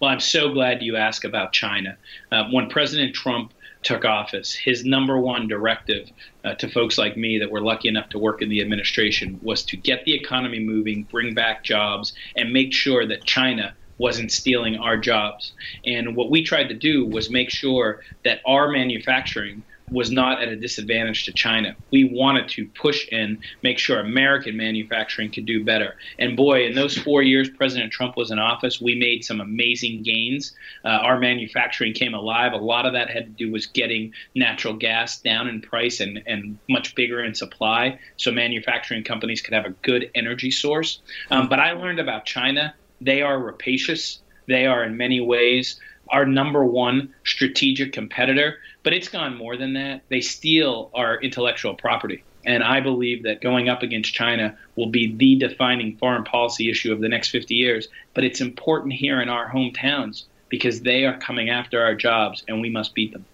Well, 0.00 0.10
I'm 0.10 0.20
so 0.20 0.52
glad 0.52 0.82
you 0.82 0.96
asked 0.96 1.24
about 1.24 1.52
China. 1.52 1.96
Uh, 2.30 2.44
when 2.50 2.68
President 2.68 3.14
Trump 3.14 3.52
took 3.82 4.04
office, 4.04 4.54
his 4.54 4.84
number 4.84 5.18
one 5.18 5.46
directive 5.46 6.10
uh, 6.44 6.54
to 6.54 6.68
folks 6.68 6.98
like 6.98 7.16
me 7.16 7.38
that 7.38 7.50
were 7.50 7.60
lucky 7.60 7.88
enough 7.88 8.08
to 8.10 8.18
work 8.18 8.42
in 8.42 8.48
the 8.48 8.60
administration 8.60 9.38
was 9.42 9.62
to 9.64 9.76
get 9.76 10.04
the 10.04 10.14
economy 10.14 10.58
moving, 10.58 11.04
bring 11.04 11.34
back 11.34 11.62
jobs, 11.62 12.12
and 12.36 12.52
make 12.52 12.72
sure 12.72 13.06
that 13.06 13.24
China 13.24 13.74
wasn't 13.98 14.32
stealing 14.32 14.76
our 14.76 14.96
jobs. 14.96 15.52
And 15.84 16.16
what 16.16 16.30
we 16.30 16.42
tried 16.42 16.68
to 16.68 16.74
do 16.74 17.06
was 17.06 17.30
make 17.30 17.50
sure 17.50 18.00
that 18.24 18.40
our 18.46 18.68
manufacturing 18.68 19.62
was 19.90 20.10
not 20.10 20.42
at 20.42 20.48
a 20.48 20.56
disadvantage 20.56 21.24
to 21.24 21.32
China. 21.32 21.76
We 21.90 22.04
wanted 22.04 22.48
to 22.50 22.66
push 22.68 23.06
and 23.12 23.38
make 23.62 23.78
sure 23.78 24.00
American 24.00 24.56
manufacturing 24.56 25.30
could 25.30 25.46
do 25.46 25.64
better. 25.64 25.96
And 26.18 26.36
boy, 26.36 26.66
in 26.66 26.74
those 26.74 26.96
four 26.96 27.22
years 27.22 27.50
President 27.50 27.92
Trump 27.92 28.16
was 28.16 28.30
in 28.30 28.38
office, 28.38 28.80
we 28.80 28.94
made 28.94 29.24
some 29.24 29.40
amazing 29.40 30.02
gains. 30.02 30.52
Uh, 30.84 30.88
our 30.88 31.18
manufacturing 31.18 31.92
came 31.92 32.14
alive. 32.14 32.52
A 32.52 32.56
lot 32.56 32.86
of 32.86 32.94
that 32.94 33.10
had 33.10 33.26
to 33.26 33.44
do 33.44 33.52
with 33.52 33.72
getting 33.74 34.12
natural 34.34 34.74
gas 34.74 35.20
down 35.20 35.48
in 35.48 35.60
price 35.60 36.00
and, 36.00 36.22
and 36.26 36.58
much 36.68 36.94
bigger 36.94 37.22
in 37.22 37.34
supply 37.34 37.98
so 38.16 38.30
manufacturing 38.30 39.04
companies 39.04 39.42
could 39.42 39.54
have 39.54 39.66
a 39.66 39.70
good 39.82 40.10
energy 40.14 40.50
source. 40.50 41.00
Um, 41.30 41.48
but 41.48 41.60
I 41.60 41.72
learned 41.72 42.00
about 42.00 42.24
China. 42.24 42.74
They 43.00 43.22
are 43.22 43.38
rapacious. 43.38 44.20
They 44.46 44.66
are, 44.66 44.84
in 44.84 44.96
many 44.96 45.20
ways, 45.20 45.80
our 46.08 46.26
number 46.26 46.64
one 46.64 47.14
strategic 47.24 47.92
competitor, 47.92 48.58
but 48.84 48.92
it's 48.92 49.08
gone 49.08 49.36
more 49.36 49.56
than 49.56 49.72
that. 49.72 50.02
They 50.08 50.20
steal 50.20 50.90
our 50.94 51.20
intellectual 51.20 51.74
property. 51.74 52.22
And 52.46 52.62
I 52.62 52.80
believe 52.80 53.22
that 53.24 53.40
going 53.40 53.70
up 53.70 53.82
against 53.82 54.12
China 54.12 54.56
will 54.76 54.90
be 54.90 55.16
the 55.16 55.36
defining 55.36 55.96
foreign 55.96 56.24
policy 56.24 56.70
issue 56.70 56.92
of 56.92 57.00
the 57.00 57.08
next 57.08 57.30
50 57.30 57.54
years. 57.54 57.88
But 58.12 58.24
it's 58.24 58.42
important 58.42 58.92
here 58.92 59.20
in 59.20 59.30
our 59.30 59.50
hometowns 59.50 60.24
because 60.50 60.82
they 60.82 61.06
are 61.06 61.16
coming 61.18 61.48
after 61.48 61.82
our 61.82 61.94
jobs 61.94 62.44
and 62.46 62.60
we 62.60 62.68
must 62.68 62.94
beat 62.94 63.12
them. 63.12 63.24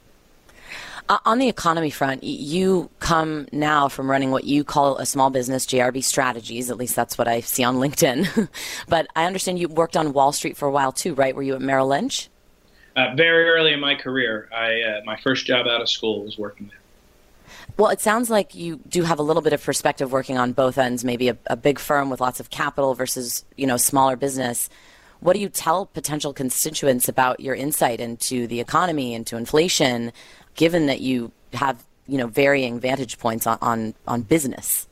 Uh, 1.08 1.18
on 1.24 1.40
the 1.40 1.48
economy 1.48 1.90
front, 1.90 2.22
you 2.22 2.88
come 3.00 3.48
now 3.50 3.88
from 3.88 4.08
running 4.08 4.30
what 4.30 4.44
you 4.44 4.62
call 4.62 4.96
a 4.98 5.04
small 5.04 5.28
business, 5.28 5.66
JRB 5.66 6.04
Strategies. 6.04 6.70
At 6.70 6.76
least 6.76 6.94
that's 6.94 7.18
what 7.18 7.26
I 7.26 7.40
see 7.40 7.64
on 7.64 7.76
LinkedIn. 7.78 8.48
but 8.88 9.08
I 9.16 9.24
understand 9.24 9.58
you 9.58 9.66
worked 9.66 9.96
on 9.96 10.12
Wall 10.12 10.30
Street 10.30 10.56
for 10.56 10.68
a 10.68 10.70
while 10.70 10.92
too, 10.92 11.14
right? 11.14 11.34
Were 11.34 11.42
you 11.42 11.56
at 11.56 11.60
Merrill 11.60 11.88
Lynch? 11.88 12.30
Uh, 12.96 13.14
very 13.14 13.48
early 13.48 13.72
in 13.72 13.80
my 13.80 13.94
career, 13.94 14.48
I 14.54 14.82
uh, 14.82 15.00
my 15.04 15.16
first 15.20 15.46
job 15.46 15.66
out 15.66 15.80
of 15.80 15.88
school 15.88 16.24
was 16.24 16.36
working 16.38 16.66
there. 16.68 16.78
Well, 17.76 17.90
it 17.90 18.00
sounds 18.00 18.30
like 18.30 18.54
you 18.54 18.80
do 18.88 19.04
have 19.04 19.18
a 19.18 19.22
little 19.22 19.42
bit 19.42 19.52
of 19.52 19.62
perspective 19.62 20.12
working 20.12 20.36
on 20.36 20.52
both 20.52 20.76
ends, 20.76 21.04
maybe 21.04 21.28
a, 21.28 21.38
a 21.46 21.56
big 21.56 21.78
firm 21.78 22.10
with 22.10 22.20
lots 22.20 22.40
of 22.40 22.50
capital 22.50 22.94
versus, 22.94 23.44
you 23.56 23.66
know, 23.66 23.76
smaller 23.76 24.16
business. 24.16 24.68
What 25.20 25.34
do 25.34 25.40
you 25.40 25.48
tell 25.48 25.86
potential 25.86 26.32
constituents 26.32 27.08
about 27.08 27.40
your 27.40 27.54
insight 27.54 28.00
into 28.00 28.46
the 28.46 28.60
economy, 28.60 29.14
into 29.14 29.36
inflation, 29.36 30.12
given 30.54 30.86
that 30.86 31.00
you 31.00 31.32
have, 31.52 31.84
you 32.06 32.18
know, 32.18 32.26
varying 32.26 32.80
vantage 32.80 33.18
points 33.18 33.46
on, 33.46 33.58
on, 33.60 33.94
on 34.06 34.22
business? 34.22 34.88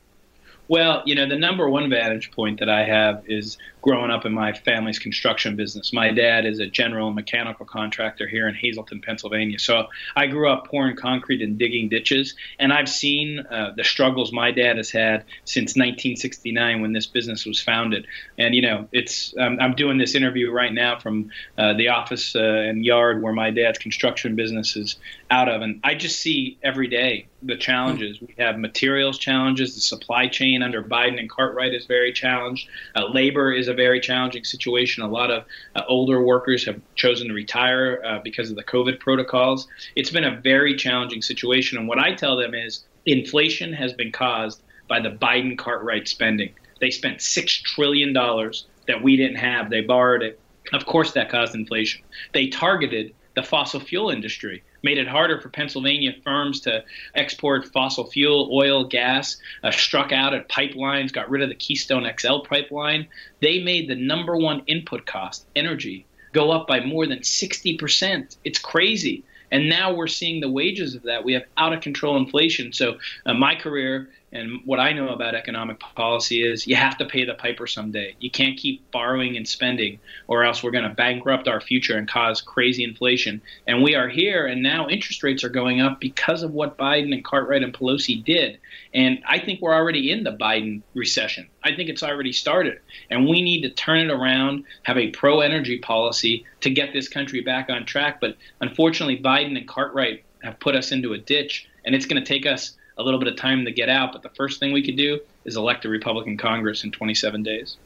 Well, 0.67 1.01
you 1.05 1.15
know, 1.15 1.27
the 1.27 1.37
number 1.37 1.67
one 1.67 1.89
vantage 1.89 2.31
point 2.31 2.59
that 2.59 2.69
I 2.69 2.85
have 2.85 3.23
is 3.27 3.57
growing 3.81 4.11
up 4.11 4.25
in 4.25 4.33
my 4.33 4.51
family's 4.53 4.99
construction 4.99 5.55
business. 5.55 5.93
My 5.93 6.11
dad 6.11 6.45
is 6.45 6.59
a 6.59 6.67
general 6.67 7.11
mechanical 7.11 7.65
contractor 7.65 8.27
here 8.27 8.47
in 8.47 8.55
Hazleton, 8.55 9.01
Pennsylvania. 9.01 9.59
So 9.59 9.87
I 10.15 10.27
grew 10.27 10.49
up 10.49 10.67
pouring 10.67 10.95
concrete 10.95 11.41
and 11.41 11.57
digging 11.57 11.89
ditches, 11.89 12.35
and 12.59 12.73
I've 12.73 12.89
seen 12.89 13.39
uh, 13.39 13.73
the 13.75 13.83
struggles 13.83 14.33
my 14.33 14.51
dad 14.51 14.77
has 14.77 14.91
had 14.91 15.23
since 15.45 15.71
1969 15.71 16.81
when 16.81 16.93
this 16.93 17.05
business 17.05 17.45
was 17.45 17.61
founded. 17.61 18.05
And 18.37 18.53
you 18.53 18.61
know, 18.61 18.87
it's 18.91 19.33
um, 19.37 19.57
I'm 19.61 19.75
doing 19.75 19.97
this 19.97 20.15
interview 20.15 20.51
right 20.51 20.73
now 20.73 20.99
from 20.99 21.31
uh, 21.57 21.73
the 21.73 21.89
office 21.89 22.35
uh, 22.35 22.39
and 22.39 22.83
yard 22.83 23.21
where 23.21 23.33
my 23.33 23.51
dad's 23.51 23.79
construction 23.79 24.35
business 24.35 24.75
is 24.75 24.97
out 25.31 25.47
of, 25.47 25.61
and 25.61 25.79
I 25.83 25.95
just 25.95 26.19
see 26.19 26.57
every 26.63 26.87
day 26.87 27.27
the 27.41 27.55
challenges. 27.55 28.19
We 28.19 28.35
have 28.37 28.59
materials 28.59 29.17
challenges. 29.17 29.75
The 29.75 29.81
supply 29.81 30.27
chain 30.27 30.61
under 30.61 30.83
Biden 30.83 31.19
and 31.19 31.29
Cartwright 31.29 31.73
is 31.73 31.85
very 31.85 32.11
challenged. 32.11 32.67
Uh, 32.95 33.05
labor 33.07 33.53
is 33.53 33.68
a 33.69 33.73
very 33.73 33.99
challenging 33.99 34.43
situation. 34.43 35.03
A 35.03 35.07
lot 35.07 35.31
of 35.31 35.45
uh, 35.75 35.83
older 35.87 36.21
workers 36.21 36.65
have 36.65 36.81
chosen 36.95 37.27
to 37.27 37.33
retire 37.33 38.01
uh, 38.05 38.19
because 38.23 38.49
of 38.49 38.55
the 38.55 38.63
COVID 38.63 38.99
protocols. 38.99 39.67
It's 39.95 40.09
been 40.09 40.25
a 40.25 40.39
very 40.41 40.75
challenging 40.75 41.21
situation. 41.21 41.77
And 41.77 41.87
what 41.87 41.99
I 41.99 42.13
tell 42.13 42.35
them 42.35 42.53
is 42.53 42.85
inflation 43.05 43.73
has 43.73 43.93
been 43.93 44.11
caused 44.11 44.61
by 44.87 44.99
the 44.99 45.09
Biden 45.09 45.57
Cartwright 45.57 46.07
spending. 46.07 46.53
They 46.81 46.91
spent 46.91 47.19
$6 47.19 47.63
trillion 47.63 48.13
that 48.13 49.01
we 49.01 49.15
didn't 49.15 49.37
have, 49.37 49.69
they 49.69 49.81
borrowed 49.81 50.23
it. 50.23 50.39
Of 50.73 50.85
course, 50.85 51.13
that 51.13 51.29
caused 51.29 51.55
inflation. 51.55 52.03
They 52.33 52.47
targeted 52.47 53.13
the 53.35 53.43
fossil 53.43 53.79
fuel 53.79 54.09
industry 54.09 54.63
made 54.83 54.97
it 54.97 55.07
harder 55.07 55.39
for 55.39 55.49
Pennsylvania 55.49 56.13
firms 56.23 56.61
to 56.61 56.83
export 57.15 57.67
fossil 57.71 58.05
fuel, 58.05 58.49
oil, 58.53 58.85
gas, 58.85 59.37
uh, 59.63 59.71
struck 59.71 60.11
out 60.11 60.33
at 60.33 60.49
pipelines, 60.49 61.11
got 61.11 61.29
rid 61.29 61.41
of 61.41 61.49
the 61.49 61.55
Keystone 61.55 62.09
XL 62.19 62.39
pipeline. 62.39 63.07
They 63.41 63.61
made 63.61 63.89
the 63.89 63.95
number 63.95 64.37
one 64.37 64.63
input 64.67 65.05
cost, 65.05 65.45
energy, 65.55 66.05
go 66.33 66.51
up 66.51 66.67
by 66.67 66.79
more 66.81 67.07
than 67.07 67.19
60%. 67.19 68.37
It's 68.43 68.59
crazy. 68.59 69.23
And 69.51 69.67
now 69.67 69.93
we're 69.93 70.07
seeing 70.07 70.41
the 70.41 70.49
wages 70.49 70.93
of 70.93 71.03
that. 71.03 71.23
We 71.23 71.33
have 71.33 71.43
out 71.57 71.73
of 71.73 71.81
control 71.81 72.17
inflation. 72.17 72.71
So, 72.71 72.99
uh, 73.25 73.33
my 73.33 73.55
career 73.55 74.09
and 74.31 74.61
what 74.65 74.79
I 74.79 74.93
know 74.93 75.09
about 75.09 75.33
economic 75.33 75.79
policy 75.79 76.43
is 76.43 76.67
you 76.67 76.75
have 76.75 76.97
to 76.99 77.05
pay 77.05 77.25
the 77.25 77.33
piper 77.33 77.65
someday. 77.65 78.15
You 78.19 78.29
can't 78.29 78.57
keep 78.57 78.91
borrowing 78.91 79.35
and 79.37 79.47
spending, 79.47 79.99
or 80.27 80.43
else 80.43 80.61
we're 80.61 80.71
going 80.71 80.87
to 80.87 80.93
bankrupt 80.93 81.47
our 81.47 81.59
future 81.59 81.97
and 81.97 82.07
cause 82.07 82.39
crazy 82.39 82.83
inflation. 82.83 83.41
And 83.65 83.81
we 83.81 83.95
are 83.95 84.07
here, 84.07 84.45
and 84.45 84.61
now 84.61 84.87
interest 84.87 85.23
rates 85.23 85.43
are 85.43 85.49
going 85.49 85.81
up 85.81 85.99
because 85.99 86.43
of 86.43 86.51
what 86.51 86.77
Biden 86.77 87.11
and 87.11 87.25
Cartwright 87.25 87.63
and 87.63 87.73
Pelosi 87.73 88.23
did. 88.23 88.59
And 88.93 89.19
I 89.27 89.39
think 89.39 89.61
we're 89.61 89.73
already 89.73 90.11
in 90.11 90.23
the 90.23 90.33
Biden 90.33 90.83
recession. 90.93 91.47
I 91.63 91.75
think 91.75 91.89
it's 91.89 92.03
already 92.03 92.31
started. 92.31 92.79
And 93.09 93.27
we 93.27 93.41
need 93.41 93.61
to 93.61 93.69
turn 93.71 93.99
it 93.99 94.11
around, 94.11 94.65
have 94.83 94.97
a 94.97 95.09
pro 95.09 95.39
energy 95.41 95.79
policy 95.79 96.45
to 96.61 96.69
get 96.69 96.93
this 96.93 97.07
country 97.07 97.41
back 97.41 97.69
on 97.69 97.85
track. 97.85 98.21
But 98.21 98.37
unfortunately, 98.61 99.17
Biden 99.17 99.57
and 99.57 99.67
Cartwright 99.67 100.23
have 100.43 100.59
put 100.59 100.75
us 100.75 100.91
into 100.91 101.13
a 101.13 101.17
ditch, 101.17 101.67
and 101.83 101.95
it's 101.95 102.05
going 102.05 102.23
to 102.23 102.27
take 102.27 102.45
us 102.45 102.77
a 102.99 103.03
little 103.03 103.19
bit 103.19 103.29
of 103.29 103.37
time 103.37 103.65
to 103.65 103.71
get 103.71 103.89
out. 103.89 104.11
But 104.11 104.21
the 104.21 104.29
first 104.29 104.59
thing 104.59 104.71
we 104.71 104.83
could 104.83 104.97
do 104.97 105.19
is 105.45 105.55
elect 105.55 105.85
a 105.85 105.89
Republican 105.89 106.37
Congress 106.37 106.83
in 106.83 106.91
27 106.91 107.41
days. 107.41 107.77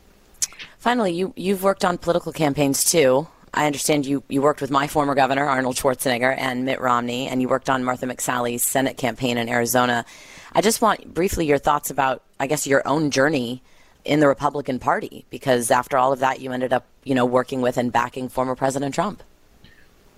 Finally, 0.79 1.13
you, 1.13 1.33
you've 1.37 1.63
worked 1.63 1.85
on 1.85 1.97
political 1.97 2.33
campaigns 2.33 2.83
too. 2.83 3.27
I 3.53 3.67
understand 3.67 4.07
you, 4.07 4.23
you 4.27 4.41
worked 4.41 4.61
with 4.61 4.71
my 4.71 4.87
former 4.87 5.13
governor, 5.13 5.45
Arnold 5.45 5.75
Schwarzenegger, 5.75 6.35
and 6.37 6.65
Mitt 6.65 6.81
Romney, 6.81 7.27
and 7.27 7.39
you 7.39 7.47
worked 7.47 7.69
on 7.69 7.83
Martha 7.83 8.07
McSally's 8.07 8.63
Senate 8.63 8.97
campaign 8.97 9.37
in 9.37 9.47
Arizona. 9.47 10.05
I 10.53 10.61
just 10.61 10.81
want 10.81 11.13
briefly 11.13 11.45
your 11.45 11.59
thoughts 11.59 11.91
about, 11.91 12.23
I 12.39 12.47
guess, 12.47 12.65
your 12.65 12.85
own 12.87 13.11
journey 13.11 13.61
in 14.03 14.19
the 14.19 14.27
Republican 14.27 14.79
Party, 14.79 15.25
because 15.29 15.69
after 15.69 15.97
all 15.97 16.11
of 16.11 16.19
that, 16.19 16.41
you 16.41 16.51
ended 16.51 16.73
up, 16.73 16.85
you 17.03 17.13
know, 17.13 17.25
working 17.25 17.61
with 17.61 17.77
and 17.77 17.91
backing 17.91 18.27
former 18.27 18.55
President 18.55 18.95
Trump. 18.95 19.21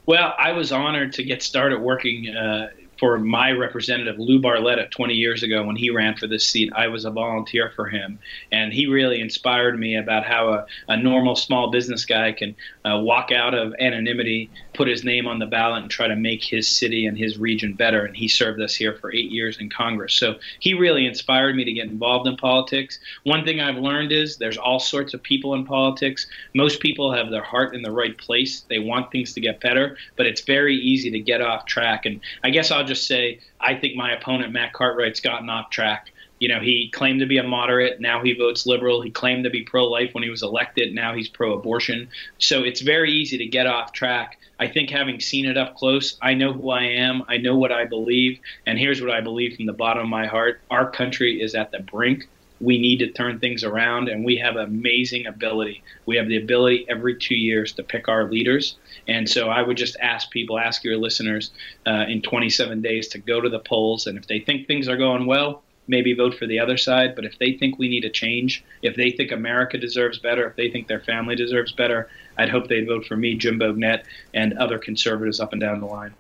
Well, 0.06 0.34
I 0.40 0.54
was 0.54 0.72
honored 0.72 1.14
to 1.14 1.24
get 1.24 1.44
started 1.44 1.82
working 1.82 2.30
uh, 2.30 2.70
for 3.00 3.18
my 3.20 3.52
representative 3.52 4.20
Lou 4.20 4.40
Barletta 4.40 4.90
20 4.90 5.14
years 5.14 5.44
ago 5.44 5.64
when 5.66 5.76
he 5.76 5.90
ran 5.90 6.16
for 6.16 6.28
this 6.28 6.48
seat. 6.48 6.72
I 6.76 6.88
was 6.88 7.06
a 7.06 7.12
volunteer 7.12 7.72
for 7.76 7.88
him, 7.88 8.20
and 8.52 8.72
he 8.72 8.86
really 8.86 9.20
inspired 9.20 9.78
me 9.78 9.96
about 9.98 10.26
how 10.26 10.54
a, 10.54 10.66
a 10.88 10.98
normal 10.98 11.36
small 11.36 11.72
business 11.72 12.06
guy 12.06 12.32
can 12.32 12.56
uh, 12.86 13.00
walk 13.00 13.32
out 13.32 13.54
of 13.54 13.74
anonymity, 13.80 14.50
put 14.74 14.88
his 14.88 15.04
name 15.04 15.28
on 15.28 15.40
the 15.40 15.46
ballot, 15.46 15.84
and 15.84 15.92
try 15.92 16.08
to 16.08 16.16
make 16.16 16.44
his 16.44 16.68
city 16.68 17.06
and 17.06 17.18
his 17.18 17.38
region 17.38 17.74
better. 17.74 18.06
And 18.06 18.16
he 18.16 18.28
served 18.28 18.62
us 18.62 18.76
here 18.76 18.94
for 18.94 19.14
eight 19.14 19.32
years 19.32 19.58
in 19.60 19.70
Congress. 19.70 20.14
So 20.14 20.36
he 20.60 20.74
really 20.74 21.06
inspired 21.06 21.56
me 21.56 21.64
to 21.64 21.74
get 21.74 21.88
involved 21.88 22.28
in 22.28 22.38
politics. 22.38 23.00
One 23.24 23.44
thing 23.44 23.60
I've 23.60 23.78
learned 23.78 24.12
is 24.12 24.38
there's 24.38 24.58
all 24.58 24.80
sorts 24.80 25.14
of 25.14 25.22
people 25.22 25.54
in 25.54 25.66
politics. 25.66 26.28
Most 26.54 26.80
people 26.80 27.12
have 27.12 27.30
their 27.30 27.44
heart 27.44 27.76
in 27.76 27.82
the 27.82 27.92
right 27.92 28.18
place. 28.18 28.62
They 28.70 28.80
want 28.80 29.12
things 29.12 29.34
to 29.34 29.42
get 29.42 29.60
better, 29.60 29.98
but 30.16 30.26
it's 30.26 30.42
very 30.42 30.76
easy 30.76 31.12
to 31.12 31.20
get 31.20 31.42
off 31.42 31.66
track. 31.66 32.06
And 32.06 32.22
I 32.44 32.50
guess 32.50 32.72
I'll 32.72 32.85
just 32.86 33.08
say 33.08 33.40
I 33.60 33.76
think 33.76 33.96
my 33.96 34.14
opponent 34.14 34.54
Matt 34.54 34.74
Cartwright's 34.74 35.20
gotten 35.20 35.50
off 35.50 35.70
track. 35.70 36.12
You 36.40 36.50
know, 36.50 36.60
he 36.60 36.90
claimed 36.94 37.22
to 37.22 37.26
be 37.26 37.38
a 37.38 37.44
moderate. 37.44 38.02
Now 38.02 38.22
he 38.22 38.34
votes 38.34 38.66
liberal. 38.66 39.02
He 39.02 39.10
claimed 39.10 39.46
to 39.46 39.50
be 39.50 39.64
pro-life 39.64 40.14
when 40.14 40.24
he 40.24 40.30
was 40.30 40.44
elected. 40.44 40.94
Now 40.94 41.16
he's 41.16 41.30
pro-abortion. 41.30 42.10
So 42.40 42.62
it's 42.64 42.82
very 42.82 43.12
easy 43.12 43.38
to 43.38 43.46
get 43.46 43.68
off 43.68 43.94
track. 43.94 44.38
I 44.60 44.68
think 44.68 44.90
having 44.90 45.20
seen 45.20 45.46
it 45.46 45.58
up 45.58 45.76
close, 45.76 46.18
I 46.22 46.34
know 46.34 46.52
who 46.52 46.72
I 46.72 46.84
am. 46.84 47.24
I 47.30 47.38
know 47.38 47.56
what 47.58 47.72
I 47.72 47.86
believe. 47.86 48.40
And 48.66 48.78
here's 48.78 49.02
what 49.02 49.12
I 49.12 49.22
believe 49.22 49.56
from 49.56 49.66
the 49.66 49.74
bottom 49.74 50.04
of 50.04 50.10
my 50.10 50.28
heart: 50.28 50.62
our 50.70 50.90
country 50.90 51.42
is 51.42 51.56
at 51.56 51.72
the 51.72 51.80
brink 51.80 52.28
we 52.62 52.80
need 52.80 53.00
to 53.00 53.12
turn 53.12 53.40
things 53.40 53.64
around 53.64 54.08
and 54.08 54.24
we 54.24 54.38
have 54.38 54.56
amazing 54.56 55.26
ability 55.26 55.84
we 56.06 56.16
have 56.16 56.28
the 56.28 56.38
ability 56.38 56.86
every 56.88 57.16
two 57.16 57.36
years 57.36 57.74
to 57.74 57.84
pick 57.84 58.08
our 58.08 58.30
leaders 58.32 58.78
and 59.08 59.30
so 59.30 59.50
I 59.50 59.62
would 59.62 59.78
just 59.78 59.98
ask 60.02 60.32
people, 60.32 60.58
ask 60.58 60.84
your 60.84 60.98
listeners 60.98 61.52
uh, 61.86 62.06
in 62.08 62.22
27 62.22 62.82
days 62.82 63.08
to 63.10 63.20
go 63.20 63.40
to 63.40 63.50
the 63.50 63.60
polls. 63.60 64.08
And 64.08 64.18
if 64.18 64.28
they 64.28 64.40
think 64.40 64.68
things 64.68 64.88
are 64.88 64.98
going 64.98 65.26
well, 65.26 65.64
maybe 65.88 66.14
vote 66.14 66.36
for 66.36 66.48
the 66.48 66.60
other 66.60 66.78
side. 66.78 67.16
But 67.16 67.26
if 67.26 67.38
they 67.38 67.54
think 67.54 67.78
we 67.78 67.88
need 67.88 68.06
a 68.06 68.10
change, 68.10 68.64
if 68.82 68.96
they 68.96 69.12
think 69.12 69.32
America 69.32 69.78
deserves 69.78 70.18
better, 70.18 70.48
if 70.48 70.56
they 70.56 70.70
think 70.70 70.88
their 70.88 71.02
family 71.02 71.36
deserves 71.36 71.72
better, 71.72 72.10
I'd 72.38 72.50
hope 72.50 72.68
they'd 72.68 72.88
vote 72.88 73.06
for 73.06 73.16
me, 73.16 73.36
Jim 73.36 73.60
Bognet, 73.60 74.04
and 74.34 74.58
other 74.58 74.80
conservatives 74.80 75.40
up 75.40 75.52
and 75.52 75.62
down 75.62 75.80
the 75.80 75.86
line. 75.86 76.14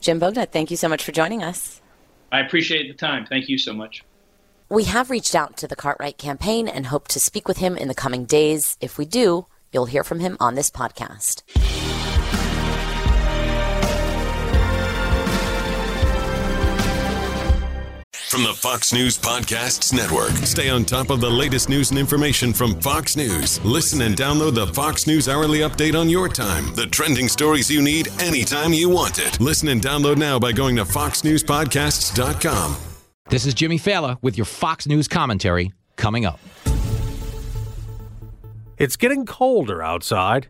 Jim 0.00 0.20
Bognet, 0.20 0.50
thank 0.50 0.70
you 0.70 0.76
so 0.76 0.88
much 0.88 1.02
for 1.02 1.10
joining 1.10 1.42
us. 1.42 1.80
I 2.30 2.40
appreciate 2.40 2.86
the 2.86 2.94
time. 2.94 3.26
Thank 3.26 3.48
you 3.48 3.58
so 3.58 3.72
much. 3.72 4.04
We 4.70 4.84
have 4.84 5.08
reached 5.08 5.34
out 5.34 5.56
to 5.58 5.66
the 5.66 5.76
Cartwright 5.76 6.18
campaign 6.18 6.68
and 6.68 6.86
hope 6.86 7.08
to 7.08 7.20
speak 7.20 7.48
with 7.48 7.56
him 7.56 7.78
in 7.78 7.88
the 7.88 7.94
coming 7.94 8.26
days. 8.26 8.76
If 8.82 8.98
we 8.98 9.06
do, 9.06 9.46
you'll 9.72 9.86
hear 9.86 10.04
from 10.04 10.20
him 10.20 10.36
on 10.40 10.56
this 10.56 10.70
podcast. 10.70 11.42
From 18.28 18.42
the 18.42 18.52
Fox 18.52 18.92
News 18.92 19.16
Podcasts 19.16 19.94
Network. 19.94 20.32
Stay 20.44 20.68
on 20.68 20.84
top 20.84 21.08
of 21.08 21.22
the 21.22 21.30
latest 21.30 21.70
news 21.70 21.88
and 21.88 21.98
information 21.98 22.52
from 22.52 22.78
Fox 22.82 23.16
News. 23.16 23.64
Listen 23.64 24.02
and 24.02 24.14
download 24.14 24.54
the 24.54 24.66
Fox 24.66 25.06
News 25.06 25.30
Hourly 25.30 25.60
Update 25.60 25.98
on 25.98 26.10
your 26.10 26.28
time. 26.28 26.74
The 26.74 26.88
trending 26.88 27.28
stories 27.28 27.70
you 27.70 27.80
need 27.80 28.08
anytime 28.20 28.74
you 28.74 28.90
want 28.90 29.18
it. 29.18 29.40
Listen 29.40 29.68
and 29.68 29.80
download 29.80 30.18
now 30.18 30.38
by 30.38 30.52
going 30.52 30.76
to 30.76 30.84
foxnewspodcasts.com. 30.84 32.87
This 33.30 33.44
is 33.44 33.52
Jimmy 33.52 33.78
Failla 33.78 34.16
with 34.22 34.38
your 34.38 34.46
Fox 34.46 34.86
News 34.86 35.06
commentary 35.06 35.70
coming 35.96 36.24
up. 36.24 36.40
It's 38.78 38.96
getting 38.96 39.26
colder 39.26 39.82
outside, 39.82 40.48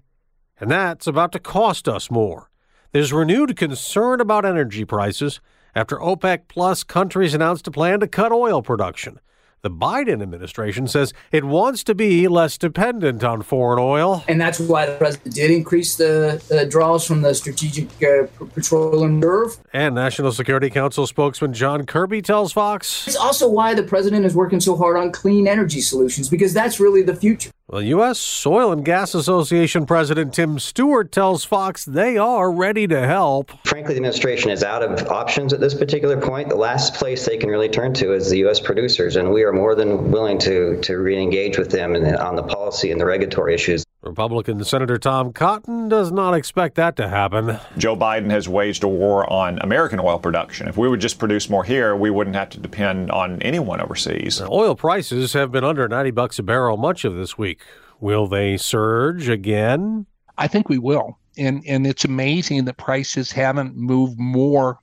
and 0.60 0.70
that's 0.70 1.08
about 1.08 1.32
to 1.32 1.40
cost 1.40 1.88
us 1.88 2.08
more. 2.08 2.50
There's 2.92 3.12
renewed 3.12 3.56
concern 3.56 4.20
about 4.20 4.44
energy 4.44 4.84
prices 4.84 5.40
after 5.74 5.96
OPEC 5.96 6.42
Plus 6.46 6.84
countries 6.84 7.34
announced 7.34 7.66
a 7.66 7.72
plan 7.72 7.98
to 7.98 8.06
cut 8.06 8.30
oil 8.30 8.62
production. 8.62 9.18
The 9.62 9.70
Biden 9.70 10.22
administration 10.22 10.86
says 10.86 11.12
it 11.32 11.42
wants 11.42 11.82
to 11.84 11.94
be 11.94 12.28
less 12.28 12.56
dependent 12.56 13.24
on 13.24 13.42
foreign 13.42 13.80
oil. 13.80 14.22
And 14.28 14.40
that's 14.40 14.60
why 14.60 14.86
the 14.86 14.96
president 14.96 15.34
did 15.34 15.50
increase 15.50 15.96
the 15.96 16.40
uh, 16.52 16.64
draws 16.64 17.04
from 17.04 17.22
the 17.22 17.34
Strategic 17.34 17.88
uh, 18.00 18.28
Petroleum 18.54 19.20
Reserve. 19.20 19.58
And 19.72 19.96
National 19.96 20.30
Security 20.30 20.70
Council 20.70 21.08
spokesman 21.08 21.54
John 21.54 21.86
Kirby 21.86 22.22
tells 22.22 22.52
Fox 22.52 23.08
It's 23.08 23.16
also 23.16 23.48
why 23.48 23.74
the 23.74 23.82
president 23.82 24.24
is 24.24 24.34
working 24.36 24.60
so 24.60 24.76
hard 24.76 24.96
on 24.96 25.10
clean 25.10 25.48
energy 25.48 25.80
solutions, 25.80 26.28
because 26.28 26.54
that's 26.54 26.78
really 26.78 27.02
the 27.02 27.16
future. 27.16 27.50
Well, 27.70 27.82
U.S. 27.82 28.46
Oil 28.46 28.72
and 28.72 28.82
Gas 28.82 29.14
Association 29.14 29.84
President 29.84 30.32
Tim 30.32 30.58
Stewart 30.58 31.12
tells 31.12 31.44
Fox 31.44 31.84
they 31.84 32.16
are 32.16 32.50
ready 32.50 32.86
to 32.86 33.06
help. 33.06 33.52
Frankly, 33.66 33.92
the 33.92 33.98
administration 33.98 34.50
is 34.50 34.62
out 34.62 34.82
of 34.82 35.06
options 35.08 35.52
at 35.52 35.60
this 35.60 35.74
particular 35.74 36.18
point. 36.18 36.48
The 36.48 36.56
last 36.56 36.94
place 36.94 37.26
they 37.26 37.36
can 37.36 37.50
really 37.50 37.68
turn 37.68 37.92
to 37.92 38.14
is 38.14 38.30
the 38.30 38.38
U.S. 38.38 38.58
producers, 38.58 39.16
and 39.16 39.34
we 39.34 39.42
are 39.42 39.52
more 39.52 39.74
than 39.74 40.10
willing 40.10 40.38
to, 40.38 40.80
to 40.80 40.96
re 40.96 41.22
engage 41.22 41.58
with 41.58 41.70
them 41.70 41.94
on 41.94 42.36
the 42.36 42.42
policy 42.42 42.90
and 42.90 42.98
the 42.98 43.04
regulatory 43.04 43.52
issues. 43.52 43.84
Republican 44.02 44.62
Senator 44.62 44.96
Tom 44.96 45.32
Cotton 45.32 45.88
does 45.88 46.12
not 46.12 46.32
expect 46.32 46.76
that 46.76 46.94
to 46.96 47.08
happen. 47.08 47.58
Joe 47.76 47.96
Biden 47.96 48.30
has 48.30 48.48
waged 48.48 48.84
a 48.84 48.88
war 48.88 49.30
on 49.30 49.58
American 49.60 49.98
oil 49.98 50.18
production. 50.18 50.68
If 50.68 50.76
we 50.76 50.88
would 50.88 51.00
just 51.00 51.18
produce 51.18 51.50
more 51.50 51.64
here, 51.64 51.96
we 51.96 52.10
wouldn't 52.10 52.36
have 52.36 52.50
to 52.50 52.60
depend 52.60 53.10
on 53.10 53.42
anyone 53.42 53.80
overseas. 53.80 54.40
Now, 54.40 54.48
oil 54.52 54.76
prices 54.76 55.32
have 55.32 55.50
been 55.50 55.64
under 55.64 55.88
90 55.88 56.12
bucks 56.12 56.38
a 56.38 56.44
barrel 56.44 56.76
much 56.76 57.04
of 57.04 57.16
this 57.16 57.36
week. 57.36 57.60
Will 58.00 58.28
they 58.28 58.56
surge 58.56 59.28
again? 59.28 60.06
I 60.36 60.46
think 60.46 60.68
we 60.68 60.78
will. 60.78 61.18
And 61.36 61.62
and 61.66 61.86
it's 61.86 62.04
amazing 62.04 62.64
that 62.66 62.76
prices 62.76 63.32
haven't 63.32 63.76
moved 63.76 64.18
more 64.18 64.78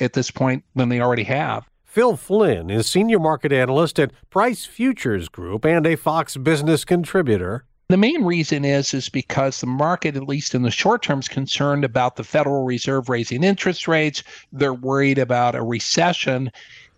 at 0.00 0.14
this 0.14 0.30
point 0.30 0.64
than 0.74 0.88
they 0.88 1.00
already 1.00 1.24
have. 1.24 1.68
Phil 1.84 2.16
Flynn 2.16 2.70
is 2.70 2.86
senior 2.86 3.20
market 3.20 3.52
analyst 3.52 4.00
at 4.00 4.10
Price 4.28 4.64
Futures 4.64 5.28
Group 5.28 5.64
and 5.64 5.86
a 5.86 5.96
Fox 5.96 6.36
Business 6.36 6.84
contributor. 6.84 7.66
The 7.88 7.96
main 7.98 8.24
reason 8.24 8.64
is 8.64 8.94
is 8.94 9.08
because 9.08 9.60
the 9.60 9.66
market, 9.66 10.16
at 10.16 10.28
least 10.28 10.54
in 10.54 10.62
the 10.62 10.70
short 10.70 11.02
term, 11.02 11.18
is 11.18 11.28
concerned 11.28 11.84
about 11.84 12.16
the 12.16 12.24
Federal 12.24 12.64
Reserve 12.64 13.08
raising 13.08 13.44
interest 13.44 13.86
rates. 13.86 14.22
They're 14.52 14.72
worried 14.72 15.18
about 15.18 15.54
a 15.54 15.62
recession. 15.62 16.50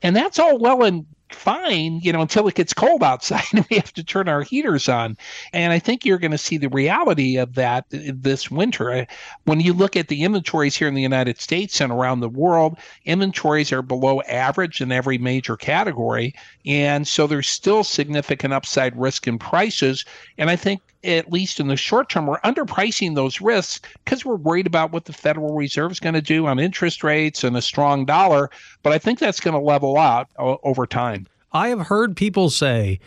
And 0.03 0.15
that's 0.15 0.39
all 0.39 0.59
well 0.59 0.85
and 0.85 1.05
fine, 1.31 2.01
you 2.01 2.13
know, 2.13 2.23
until 2.23 2.47
it 2.49 2.55
gets 2.55 2.73
cold 2.73 3.03
outside 3.03 3.45
and 3.53 3.67
we 3.71 3.77
have 3.77 3.93
to 3.95 4.05
turn 4.05 4.29
our 4.29 4.43
heaters 4.43 4.89
on. 4.89 5.17
And 5.53 5.73
I 5.73 5.79
think 5.79 6.05
you're 6.05 6.19
going 6.19 6.31
to 6.33 6.39
see 6.39 6.57
the 6.57 6.69
reality 6.69 7.37
of 7.37 7.55
that 7.55 7.85
uh, 7.93 8.13
this 8.15 8.51
winter. 8.51 9.07
When 9.45 9.61
you 9.61 9.73
look 9.73 9.97
at 9.97 10.09
the 10.09 10.23
inventories 10.23 10.77
here 10.77 10.89
in 10.89 10.95
the 10.95 11.03
United 11.03 11.41
States 11.41 11.81
and 11.81 11.93
around 11.93 12.21
the 12.21 12.29
world, 12.29 12.79
inventories 13.05 13.73
are 13.73 13.83
below 13.83 14.21
average 14.23 14.81
in 14.81 14.93
every 14.93 15.19
major 15.19 15.57
category. 15.57 16.35
And 16.65 17.07
so 17.07 17.27
there's 17.27 17.49
still 17.49 17.85
significant 17.85 18.53
upside 18.53 18.97
risk 18.99 19.27
in 19.27 19.39
prices. 19.39 20.05
And 20.39 20.51
I 20.51 20.57
think 20.57 20.81
at 21.05 21.33
least 21.33 21.61
in 21.61 21.69
the 21.69 21.77
short 21.77 22.09
term, 22.09 22.27
we're 22.27 22.41
underpricing 22.41 23.15
those 23.15 23.41
risks 23.41 23.81
because 24.05 24.25
we're 24.25 24.37
worried 24.37 24.67
about 24.67 24.93
what 24.93 25.05
the 25.05 25.13
Federal 25.13 25.55
Reserve 25.55 25.93
is 25.93 26.01
going 26.01 26.15
to 26.15 26.23
do 26.23 26.47
on 26.47 26.59
interest 26.59 27.05
rates 27.05 27.45
and 27.45 27.57
a 27.57 27.63
strong 27.63 28.05
dollar. 28.05 28.51
But 28.83 28.93
I 28.93 28.99
think 28.99 29.19
that's 29.19 29.41
going 29.41 29.55
to 29.55 29.61
level 29.61 29.97
out 29.97 30.29
over 30.39 30.87
time. 30.87 31.27
I 31.53 31.69
have 31.69 31.87
heard 31.87 32.17
people 32.17 32.51
say 32.51 33.01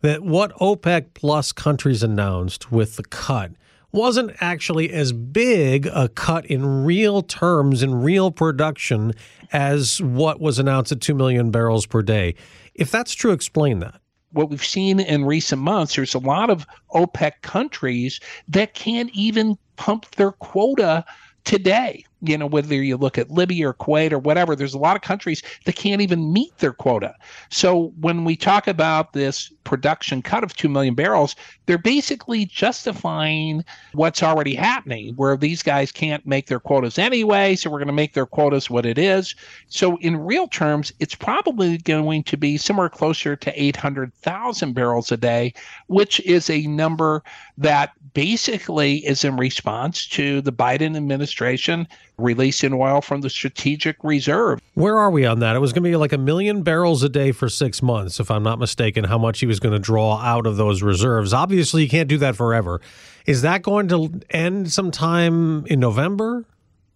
that 0.00 0.22
what 0.22 0.52
OPEC 0.56 1.14
plus 1.14 1.52
countries 1.52 2.02
announced 2.02 2.72
with 2.72 2.96
the 2.96 3.04
cut 3.04 3.52
wasn't 3.92 4.34
actually 4.40 4.90
as 4.90 5.12
big 5.12 5.86
a 5.86 6.08
cut 6.08 6.46
in 6.46 6.84
real 6.84 7.22
terms 7.22 7.82
in 7.82 7.94
real 7.94 8.30
production 8.30 9.12
as 9.52 10.00
what 10.02 10.40
was 10.40 10.58
announced 10.58 10.90
at 10.90 11.00
2 11.00 11.14
million 11.14 11.50
barrels 11.50 11.86
per 11.86 12.02
day. 12.02 12.34
If 12.74 12.90
that's 12.90 13.12
true, 13.12 13.32
explain 13.32 13.80
that 13.80 14.00
what 14.32 14.50
we've 14.50 14.64
seen 14.64 15.00
in 15.00 15.24
recent 15.24 15.62
months, 15.62 15.96
there's 15.96 16.14
a 16.14 16.18
lot 16.18 16.50
of 16.50 16.66
OPEC 16.94 17.32
countries 17.42 18.20
that 18.48 18.74
can't 18.74 19.10
even 19.12 19.56
pump 19.76 20.10
their 20.12 20.32
quota 20.32 21.04
today 21.44 22.04
you 22.22 22.38
know, 22.38 22.46
whether 22.46 22.74
you 22.74 22.96
look 22.96 23.18
at 23.18 23.30
Libya 23.30 23.68
or 23.68 23.74
Kuwait 23.74 24.12
or 24.12 24.18
whatever, 24.18 24.54
there's 24.54 24.74
a 24.74 24.78
lot 24.78 24.96
of 24.96 25.02
countries 25.02 25.42
that 25.64 25.74
can't 25.74 26.00
even 26.00 26.32
meet 26.32 26.56
their 26.58 26.72
quota. 26.72 27.14
So 27.50 27.92
when 28.00 28.24
we 28.24 28.36
talk 28.36 28.68
about 28.68 29.12
this 29.12 29.52
production 29.64 30.22
cut 30.22 30.44
of 30.44 30.54
2 30.54 30.68
million 30.68 30.94
barrels, 30.94 31.34
they're 31.66 31.78
basically 31.78 32.44
justifying 32.44 33.64
what's 33.92 34.22
already 34.22 34.54
happening, 34.54 35.14
where 35.16 35.36
these 35.36 35.62
guys 35.62 35.90
can't 35.90 36.24
make 36.26 36.46
their 36.46 36.60
quotas 36.60 36.98
anyway. 36.98 37.56
So 37.56 37.70
we're 37.70 37.78
going 37.78 37.86
to 37.86 37.92
make 37.92 38.14
their 38.14 38.26
quotas 38.26 38.70
what 38.70 38.86
it 38.86 38.98
is. 38.98 39.34
So 39.66 39.96
in 39.98 40.16
real 40.16 40.46
terms, 40.46 40.92
it's 41.00 41.14
probably 41.14 41.78
going 41.78 42.22
to 42.24 42.36
be 42.36 42.56
somewhere 42.56 42.88
closer 42.88 43.34
to 43.36 43.62
800,000 43.62 44.72
barrels 44.74 45.10
a 45.10 45.16
day, 45.16 45.54
which 45.88 46.20
is 46.20 46.48
a 46.50 46.66
number 46.66 47.22
that 47.58 47.92
basically 48.14 48.96
is 49.06 49.24
in 49.24 49.36
response 49.36 50.06
to 50.06 50.40
the 50.42 50.52
Biden 50.52 50.96
administration 50.96 51.88
releasing 52.22 52.72
oil 52.72 53.00
from 53.00 53.20
the 53.20 53.30
strategic 53.30 53.96
reserve. 54.02 54.60
Where 54.74 54.98
are 54.98 55.10
we 55.10 55.26
on 55.26 55.40
that? 55.40 55.56
It 55.56 55.58
was 55.58 55.72
going 55.72 55.82
to 55.84 55.90
be 55.90 55.96
like 55.96 56.12
a 56.12 56.18
million 56.18 56.62
barrels 56.62 57.02
a 57.02 57.08
day 57.08 57.32
for 57.32 57.48
six 57.48 57.82
months, 57.82 58.20
if 58.20 58.30
I'm 58.30 58.42
not 58.42 58.58
mistaken, 58.58 59.04
how 59.04 59.18
much 59.18 59.40
he 59.40 59.46
was 59.46 59.60
going 59.60 59.72
to 59.72 59.78
draw 59.78 60.18
out 60.18 60.46
of 60.46 60.56
those 60.56 60.82
reserves. 60.82 61.32
Obviously, 61.32 61.82
you 61.82 61.88
can't 61.88 62.08
do 62.08 62.18
that 62.18 62.36
forever. 62.36 62.80
Is 63.26 63.42
that 63.42 63.62
going 63.62 63.88
to 63.88 64.20
end 64.30 64.72
sometime 64.72 65.66
in 65.66 65.80
November? 65.80 66.46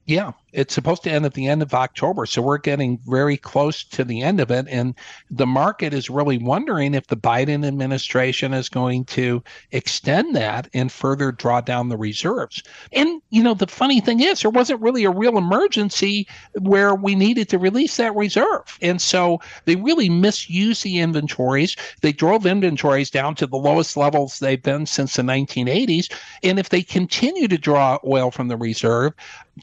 Yeah, 0.08 0.32
it's 0.52 0.72
supposed 0.72 1.02
to 1.02 1.10
end 1.10 1.26
at 1.26 1.34
the 1.34 1.48
end 1.48 1.62
of 1.62 1.74
October. 1.74 2.26
So 2.26 2.40
we're 2.40 2.58
getting 2.58 3.00
very 3.06 3.36
close 3.36 3.82
to 3.82 4.04
the 4.04 4.22
end 4.22 4.38
of 4.38 4.52
it. 4.52 4.66
And 4.68 4.94
the 5.32 5.46
market 5.46 5.92
is 5.92 6.08
really 6.08 6.38
wondering 6.38 6.94
if 6.94 7.08
the 7.08 7.16
Biden 7.16 7.66
administration 7.66 8.54
is 8.54 8.68
going 8.68 9.04
to 9.06 9.42
extend 9.72 10.36
that 10.36 10.68
and 10.72 10.92
further 10.92 11.32
draw 11.32 11.60
down 11.60 11.88
the 11.88 11.96
reserves. 11.96 12.62
And, 12.92 13.20
you 13.30 13.42
know, 13.42 13.54
the 13.54 13.66
funny 13.66 14.00
thing 14.00 14.20
is, 14.20 14.42
there 14.42 14.50
wasn't 14.50 14.80
really 14.80 15.02
a 15.02 15.10
real 15.10 15.36
emergency 15.36 16.28
where 16.60 16.94
we 16.94 17.16
needed 17.16 17.48
to 17.48 17.58
release 17.58 17.96
that 17.96 18.14
reserve. 18.14 18.78
And 18.80 19.02
so 19.02 19.40
they 19.64 19.74
really 19.74 20.08
misused 20.08 20.84
the 20.84 21.00
inventories. 21.00 21.74
They 22.00 22.12
drove 22.12 22.46
inventories 22.46 23.10
down 23.10 23.34
to 23.36 23.46
the 23.48 23.56
lowest 23.56 23.96
levels 23.96 24.38
they've 24.38 24.62
been 24.62 24.86
since 24.86 25.16
the 25.16 25.22
1980s. 25.22 26.12
And 26.44 26.60
if 26.60 26.68
they 26.68 26.82
continue 26.84 27.48
to 27.48 27.58
draw 27.58 27.98
oil 28.06 28.30
from 28.30 28.46
the 28.46 28.56
reserve, 28.56 29.12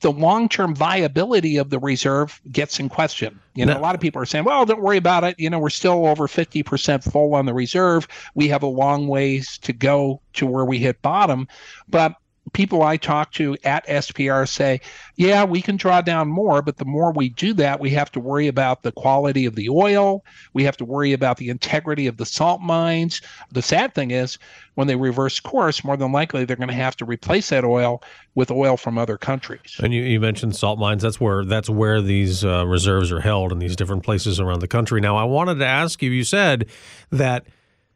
the 0.01 0.11
long 0.11 0.49
term 0.49 0.75
viability 0.75 1.57
of 1.57 1.69
the 1.69 1.79
reserve 1.79 2.41
gets 2.51 2.79
in 2.79 2.89
question. 2.89 3.39
You 3.53 3.65
know, 3.65 3.73
no. 3.73 3.79
a 3.79 3.81
lot 3.81 3.95
of 3.95 4.01
people 4.01 4.21
are 4.21 4.25
saying, 4.25 4.45
well, 4.45 4.65
don't 4.65 4.81
worry 4.81 4.97
about 4.97 5.23
it. 5.23 5.39
You 5.39 5.49
know, 5.49 5.59
we're 5.59 5.69
still 5.69 6.07
over 6.07 6.27
50% 6.27 7.03
full 7.03 7.35
on 7.35 7.45
the 7.45 7.53
reserve. 7.53 8.07
We 8.33 8.47
have 8.47 8.63
a 8.63 8.67
long 8.67 9.07
ways 9.07 9.57
to 9.59 9.73
go 9.73 10.21
to 10.33 10.47
where 10.47 10.65
we 10.65 10.79
hit 10.79 11.01
bottom. 11.03 11.47
But 11.87 12.15
people 12.51 12.83
I 12.83 12.97
talk 12.97 13.31
to 13.33 13.55
at 13.63 13.87
SPR 13.87 14.47
say, 14.47 14.81
yeah, 15.15 15.45
we 15.45 15.61
can 15.61 15.77
draw 15.77 16.01
down 16.01 16.27
more, 16.27 16.61
but 16.61 16.77
the 16.77 16.85
more 16.85 17.11
we 17.13 17.29
do 17.29 17.53
that, 17.53 17.79
we 17.79 17.89
have 17.91 18.11
to 18.11 18.19
worry 18.19 18.47
about 18.47 18.83
the 18.83 18.91
quality 18.91 19.45
of 19.45 19.55
the 19.55 19.69
oil. 19.69 20.25
We 20.53 20.63
have 20.65 20.75
to 20.77 20.85
worry 20.85 21.13
about 21.13 21.37
the 21.37 21.49
integrity 21.49 22.05
of 22.05 22.17
the 22.17 22.25
salt 22.25 22.61
mines. 22.61 23.21
The 23.51 23.61
sad 23.61 23.95
thing 23.95 24.11
is, 24.11 24.37
when 24.75 24.87
they 24.87 24.95
reverse 24.95 25.39
course, 25.39 25.83
more 25.83 25.95
than 25.95 26.11
likely 26.11 26.45
they're 26.45 26.57
going 26.57 26.67
to 26.67 26.73
have 26.73 26.97
to 26.97 27.05
replace 27.05 27.49
that 27.49 27.63
oil 27.63 28.03
with 28.35 28.51
oil 28.51 28.75
from 28.75 28.97
other 28.97 29.17
countries. 29.17 29.77
And 29.81 29.93
you, 29.93 30.01
you 30.01 30.19
mentioned 30.19 30.55
salt 30.55 30.79
mines. 30.79 31.03
That's 31.03 31.21
where 31.21 31.45
that's 31.45 31.69
where 31.69 32.01
these 32.01 32.43
uh, 32.43 32.65
reserves 32.65 33.11
are 33.11 33.21
held 33.21 33.51
in 33.51 33.59
these 33.59 33.75
different 33.75 34.03
places 34.03 34.39
around 34.39 34.59
the 34.59 34.67
country. 34.67 34.99
Now, 34.99 35.15
I 35.15 35.23
wanted 35.23 35.55
to 35.59 35.65
ask 35.65 36.01
you. 36.01 36.09
You 36.09 36.23
said 36.23 36.67
that 37.11 37.45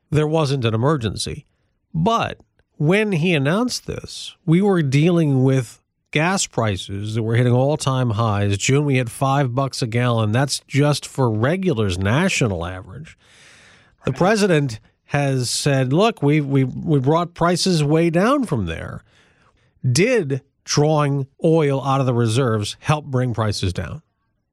there 0.09 0.27
wasn't 0.27 0.65
an 0.65 0.73
emergency, 0.73 1.45
but 1.93 2.39
when 2.77 3.11
he 3.11 3.33
announced 3.33 3.87
this, 3.87 4.35
we 4.45 4.61
were 4.61 4.81
dealing 4.81 5.43
with 5.43 5.81
gas 6.11 6.47
prices 6.47 7.15
that 7.15 7.23
were 7.23 7.35
hitting 7.35 7.53
all-time 7.53 8.11
highs. 8.11 8.57
June 8.57 8.85
we 8.85 8.97
had 8.97 9.11
5 9.11 9.53
bucks 9.53 9.81
a 9.81 9.87
gallon. 9.87 10.31
That's 10.31 10.61
just 10.67 11.05
for 11.05 11.31
regulars 11.31 11.97
national 11.97 12.65
average. 12.65 13.17
The 14.05 14.13
president 14.13 14.79
has 15.05 15.49
said, 15.49 15.91
"Look, 15.91 16.23
we 16.23 16.39
we 16.39 16.63
we 16.63 16.99
brought 16.99 17.33
prices 17.33 17.83
way 17.83 18.09
down 18.09 18.45
from 18.45 18.65
there." 18.65 19.03
Did 19.89 20.41
drawing 20.63 21.27
oil 21.43 21.83
out 21.83 21.99
of 21.99 22.05
the 22.05 22.13
reserves 22.13 22.77
help 22.79 23.05
bring 23.05 23.33
prices 23.33 23.73
down? 23.73 24.01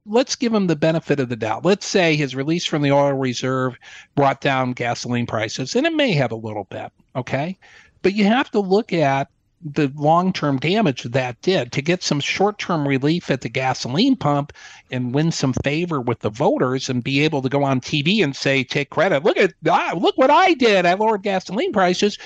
let's 0.05 0.35
give 0.35 0.53
him 0.53 0.67
the 0.67 0.75
benefit 0.75 1.19
of 1.19 1.29
the 1.29 1.35
doubt. 1.35 1.65
Let's 1.65 1.85
say 1.85 2.15
his 2.15 2.35
release 2.35 2.65
from 2.65 2.81
the 2.81 2.91
oil 2.91 3.13
reserve 3.13 3.77
brought 4.15 4.41
down 4.41 4.73
gasoline 4.73 5.25
prices, 5.25 5.75
and 5.75 5.85
it 5.85 5.93
may 5.93 6.11
have 6.13 6.31
a 6.31 6.35
little 6.35 6.65
bit. 6.65 6.91
Okay. 7.15 7.57
But 8.05 8.13
you 8.13 8.25
have 8.25 8.51
to 8.51 8.59
look 8.59 8.93
at 8.93 9.29
the 9.63 9.91
long 9.95 10.31
term 10.31 10.59
damage 10.59 11.01
that 11.05 11.41
did 11.41 11.71
to 11.71 11.81
get 11.81 12.03
some 12.03 12.19
short 12.19 12.59
term 12.59 12.87
relief 12.87 13.31
at 13.31 13.41
the 13.41 13.49
gasoline 13.49 14.15
pump 14.15 14.53
and 14.91 15.11
win 15.11 15.31
some 15.31 15.53
favor 15.63 15.99
with 15.99 16.19
the 16.19 16.29
voters 16.29 16.87
and 16.87 17.03
be 17.03 17.21
able 17.21 17.41
to 17.41 17.49
go 17.49 17.63
on 17.63 17.81
TV 17.81 18.23
and 18.23 18.35
say, 18.35 18.63
take 18.63 18.91
credit. 18.91 19.23
Look 19.23 19.37
at 19.37 19.53
ah, 19.67 19.95
look 19.99 20.19
what 20.19 20.29
I 20.29 20.53
did. 20.53 20.85
I 20.85 20.93
lowered 20.93 21.23
gasoline 21.23 21.73
prices. 21.73 22.19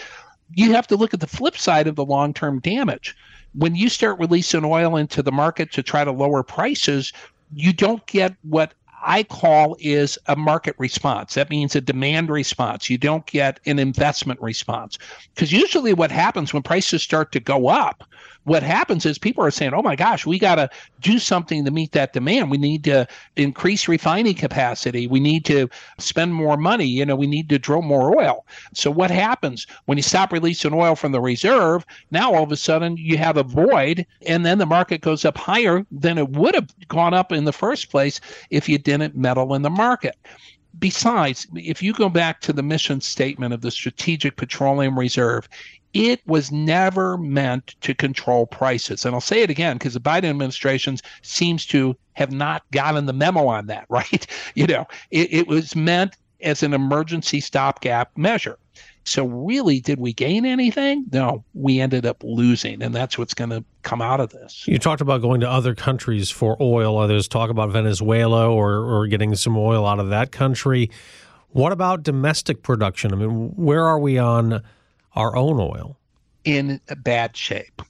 You 0.53 0.73
have 0.73 0.85
to 0.87 0.97
look 0.97 1.13
at 1.13 1.21
the 1.21 1.27
flip 1.27 1.57
side 1.57 1.87
of 1.87 1.95
the 1.95 2.03
long 2.03 2.33
term 2.33 2.59
damage. 2.59 3.15
When 3.53 3.73
you 3.73 3.87
start 3.87 4.19
releasing 4.19 4.65
oil 4.65 4.97
into 4.97 5.23
the 5.23 5.31
market 5.31 5.71
to 5.71 5.81
try 5.81 6.03
to 6.03 6.11
lower 6.11 6.43
prices, 6.43 7.13
you 7.53 7.71
don't 7.71 8.05
get 8.05 8.35
what 8.43 8.73
I 9.01 9.23
call 9.23 9.75
is 9.79 10.17
a 10.27 10.35
market 10.35 10.75
response. 10.77 11.33
That 11.33 11.49
means 11.49 11.75
a 11.75 11.81
demand 11.81 12.29
response. 12.29 12.89
You 12.89 12.97
don't 12.97 13.25
get 13.25 13.59
an 13.65 13.79
investment 13.79 14.41
response. 14.41 14.97
Because 15.33 15.51
usually 15.51 15.93
what 15.93 16.11
happens 16.11 16.53
when 16.53 16.63
prices 16.63 17.01
start 17.01 17.31
to 17.31 17.39
go 17.39 17.67
up, 17.67 18.03
what 18.45 18.63
happens 18.63 19.05
is 19.05 19.17
people 19.17 19.43
are 19.43 19.51
saying, 19.51 19.73
oh 19.73 19.81
my 19.81 19.95
gosh, 19.95 20.25
we 20.25 20.39
got 20.39 20.55
to 20.55 20.69
do 21.01 21.19
something 21.19 21.65
to 21.65 21.71
meet 21.71 21.91
that 21.91 22.13
demand. 22.13 22.49
We 22.49 22.57
need 22.57 22.83
to 22.85 23.07
increase 23.35 23.87
refining 23.87 24.35
capacity. 24.35 25.07
We 25.07 25.19
need 25.19 25.45
to 25.45 25.69
spend 25.97 26.33
more 26.33 26.57
money. 26.57 26.85
You 26.85 27.05
know, 27.05 27.15
we 27.15 27.27
need 27.27 27.49
to 27.49 27.59
drill 27.59 27.81
more 27.81 28.17
oil. 28.17 28.45
So 28.73 28.89
what 28.89 29.11
happens 29.11 29.67
when 29.85 29.97
you 29.97 30.01
stop 30.03 30.31
releasing 30.31 30.73
oil 30.73 30.95
from 30.95 31.11
the 31.11 31.21
reserve? 31.21 31.85
Now 32.11 32.33
all 32.33 32.43
of 32.43 32.51
a 32.51 32.57
sudden 32.57 32.97
you 32.97 33.17
have 33.17 33.37
a 33.37 33.43
void, 33.43 34.05
and 34.25 34.45
then 34.45 34.57
the 34.57 34.65
market 34.65 35.01
goes 35.01 35.25
up 35.25 35.37
higher 35.37 35.85
than 35.91 36.17
it 36.17 36.29
would 36.29 36.55
have 36.55 36.73
gone 36.87 37.13
up 37.13 37.31
in 37.31 37.45
the 37.45 37.53
first 37.53 37.91
place 37.91 38.19
if 38.49 38.67
you 38.67 38.77
didn't 38.77 39.15
meddle 39.15 39.53
in 39.53 39.61
the 39.61 39.69
market. 39.69 40.15
Besides, 40.77 41.47
if 41.55 41.81
you 41.81 41.93
go 41.93 42.09
back 42.09 42.41
to 42.41 42.53
the 42.53 42.63
mission 42.63 43.01
statement 43.01 43.53
of 43.53 43.61
the 43.61 43.71
Strategic 43.71 44.37
Petroleum 44.37 44.97
Reserve, 44.97 45.49
it 45.93 46.21
was 46.27 46.51
never 46.51 47.17
meant 47.17 47.75
to 47.81 47.95
control 47.95 48.45
prices. 48.45 49.05
And 49.05 49.15
I'll 49.15 49.21
say 49.21 49.41
it 49.41 49.49
again 49.49 49.77
because 49.77 49.93
the 49.93 49.99
Biden 49.99 50.25
administration 50.25 50.97
seems 51.21 51.65
to 51.67 51.95
have 52.13 52.31
not 52.31 52.63
gotten 52.71 53.05
the 53.05 53.13
memo 53.13 53.47
on 53.47 53.67
that, 53.67 53.85
right? 53.89 54.27
You 54.55 54.67
know, 54.67 54.85
it, 55.11 55.33
it 55.33 55.47
was 55.47 55.75
meant 55.75 56.15
as 56.41 56.63
an 56.63 56.73
emergency 56.73 57.39
stopgap 57.39 58.17
measure. 58.17 58.57
So, 59.05 59.25
really, 59.25 59.79
did 59.79 59.99
we 59.99 60.13
gain 60.13 60.45
anything? 60.45 61.05
No, 61.11 61.43
we 61.55 61.79
ended 61.79 62.05
up 62.05 62.23
losing. 62.23 62.83
And 62.83 62.93
that's 62.93 63.17
what's 63.17 63.33
going 63.33 63.49
to 63.49 63.63
come 63.81 64.01
out 64.03 64.19
of 64.19 64.29
this. 64.29 64.67
You 64.67 64.77
talked 64.77 65.01
about 65.01 65.21
going 65.21 65.39
to 65.39 65.49
other 65.49 65.73
countries 65.73 66.29
for 66.29 66.55
oil. 66.61 67.07
There's 67.07 67.27
talk 67.27 67.49
about 67.49 67.71
Venezuela 67.71 68.47
or, 68.47 68.83
or 68.83 69.07
getting 69.07 69.33
some 69.35 69.57
oil 69.57 69.87
out 69.87 69.99
of 69.99 70.09
that 70.09 70.31
country. 70.31 70.91
What 71.49 71.71
about 71.71 72.03
domestic 72.03 72.61
production? 72.61 73.11
I 73.11 73.15
mean, 73.15 73.49
where 73.55 73.83
are 73.83 73.97
we 73.97 74.19
on 74.19 74.61
our 75.15 75.35
own 75.35 75.59
oil? 75.59 75.97
In 76.43 76.81
bad 76.97 77.35
shape. 77.35 77.81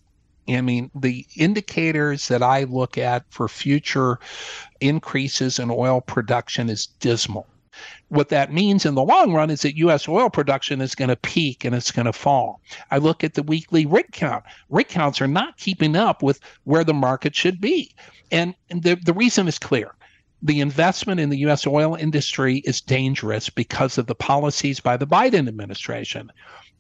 I 0.48 0.62
mean, 0.62 0.90
the 0.96 1.26
indicators 1.36 2.28
that 2.30 2.42
I 2.42 2.64
look 2.64 2.98
at 2.98 3.24
for 3.30 3.48
future 3.48 4.20
increases 4.80 5.60
in 5.60 5.70
oil 5.70 6.02
production 6.02 6.70
is 6.70 6.88
dismal. 7.00 7.48
What 8.10 8.30
that 8.30 8.52
means 8.52 8.86
in 8.86 8.96
the 8.96 9.04
long 9.04 9.34
run 9.34 9.52
is 9.52 9.62
that 9.62 9.78
U.S. 9.78 10.08
oil 10.08 10.30
production 10.30 10.82
is 10.82 10.96
going 10.96 11.10
to 11.10 11.16
peak 11.16 11.64
and 11.64 11.76
it's 11.76 11.92
going 11.92 12.08
to 12.08 12.14
fall. 12.14 12.62
I 12.92 12.98
look 12.98 13.24
at 13.24 13.36
the 13.36 13.44
weekly 13.44 13.86
rig 13.86 14.12
count. 14.12 14.44
Rig 14.70 14.88
counts 14.88 15.22
are 15.22 15.28
not 15.28 15.58
keeping 15.58 15.96
up 15.96 16.24
with 16.24 16.40
where 16.64 16.84
the 16.84 16.94
market 16.94 17.36
should 17.36 17.62
be. 17.62 17.94
And, 18.32 18.56
the, 18.70 18.96
the 18.96 19.14
reason 19.14 19.48
is 19.48 19.60
clear 19.60 19.94
the 20.42 20.62
investment 20.62 21.20
in 21.20 21.30
the 21.30 21.40
U.S. 21.40 21.68
oil 21.68 21.96
industry 21.96 22.58
is 22.60 22.82
dangerous 22.82 23.50
because 23.50 23.98
of 23.98 24.08
the 24.08 24.16
policies 24.16 24.80
by 24.80 24.96
the 24.98 25.08
Biden 25.08 25.48
administration. 25.48 26.32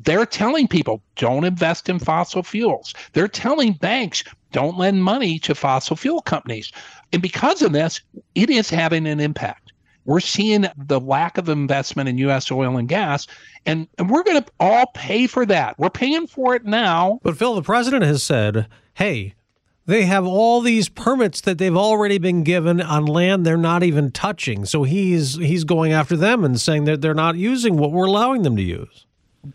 They're 0.02 0.26
telling 0.26 0.68
people 0.68 1.02
don't 1.16 1.44
invest 1.44 1.90
in 1.90 2.00
fossil 2.00 2.44
fuels. 2.44 2.94
They're 3.14 3.28
telling 3.28 3.74
banks 3.74 4.24
don't 4.52 4.78
lend 4.78 5.04
money 5.04 5.40
to 5.40 5.54
fossil 5.54 5.96
fuel 5.96 6.22
companies. 6.22 6.72
And 7.12 7.22
because 7.22 7.62
of 7.62 7.74
this, 7.74 8.02
it 8.36 8.50
is 8.50 8.70
having 8.70 9.08
an 9.08 9.20
impact. 9.20 9.74
We're 10.06 10.22
seeing 10.22 10.66
the 10.78 11.00
lack 11.00 11.38
of 11.38 11.50
investment 11.50 12.10
in 12.10 12.18
U.S. 12.20 12.50
oil 12.52 12.78
and 12.78 12.88
gas, 12.88 13.28
and, 13.66 13.88
and 14.00 14.10
we're 14.10 14.24
going 14.24 14.42
to 14.42 14.52
all 14.60 14.88
pay 14.96 15.28
for 15.28 15.46
that. 15.46 15.78
We're 15.78 15.92
paying 15.92 16.26
for 16.26 16.56
it 16.56 16.66
now. 16.66 17.20
But 17.22 17.38
Phil, 17.38 17.54
the 17.54 17.62
president 17.62 18.04
has 18.06 18.24
said, 18.24 18.68
hey, 18.96 19.36
they 19.86 20.06
have 20.06 20.26
all 20.26 20.62
these 20.62 20.90
permits 20.90 21.42
that 21.42 21.58
they've 21.58 21.76
already 21.76 22.18
been 22.18 22.44
given 22.44 22.82
on 22.82 23.06
land 23.06 23.46
they're 23.46 23.58
not 23.58 23.84
even 23.84 24.12
touching. 24.12 24.66
So 24.66 24.84
he's 24.84 25.36
he's 25.36 25.64
going 25.64 25.94
after 25.94 26.16
them 26.16 26.44
and 26.44 26.60
saying 26.60 26.86
that 26.86 27.02
they're 27.02 27.14
not 27.14 27.38
using 27.38 27.76
what 27.78 27.92
we're 27.92 28.06
allowing 28.06 28.44
them 28.44 28.56
to 28.56 28.62
use 28.62 29.06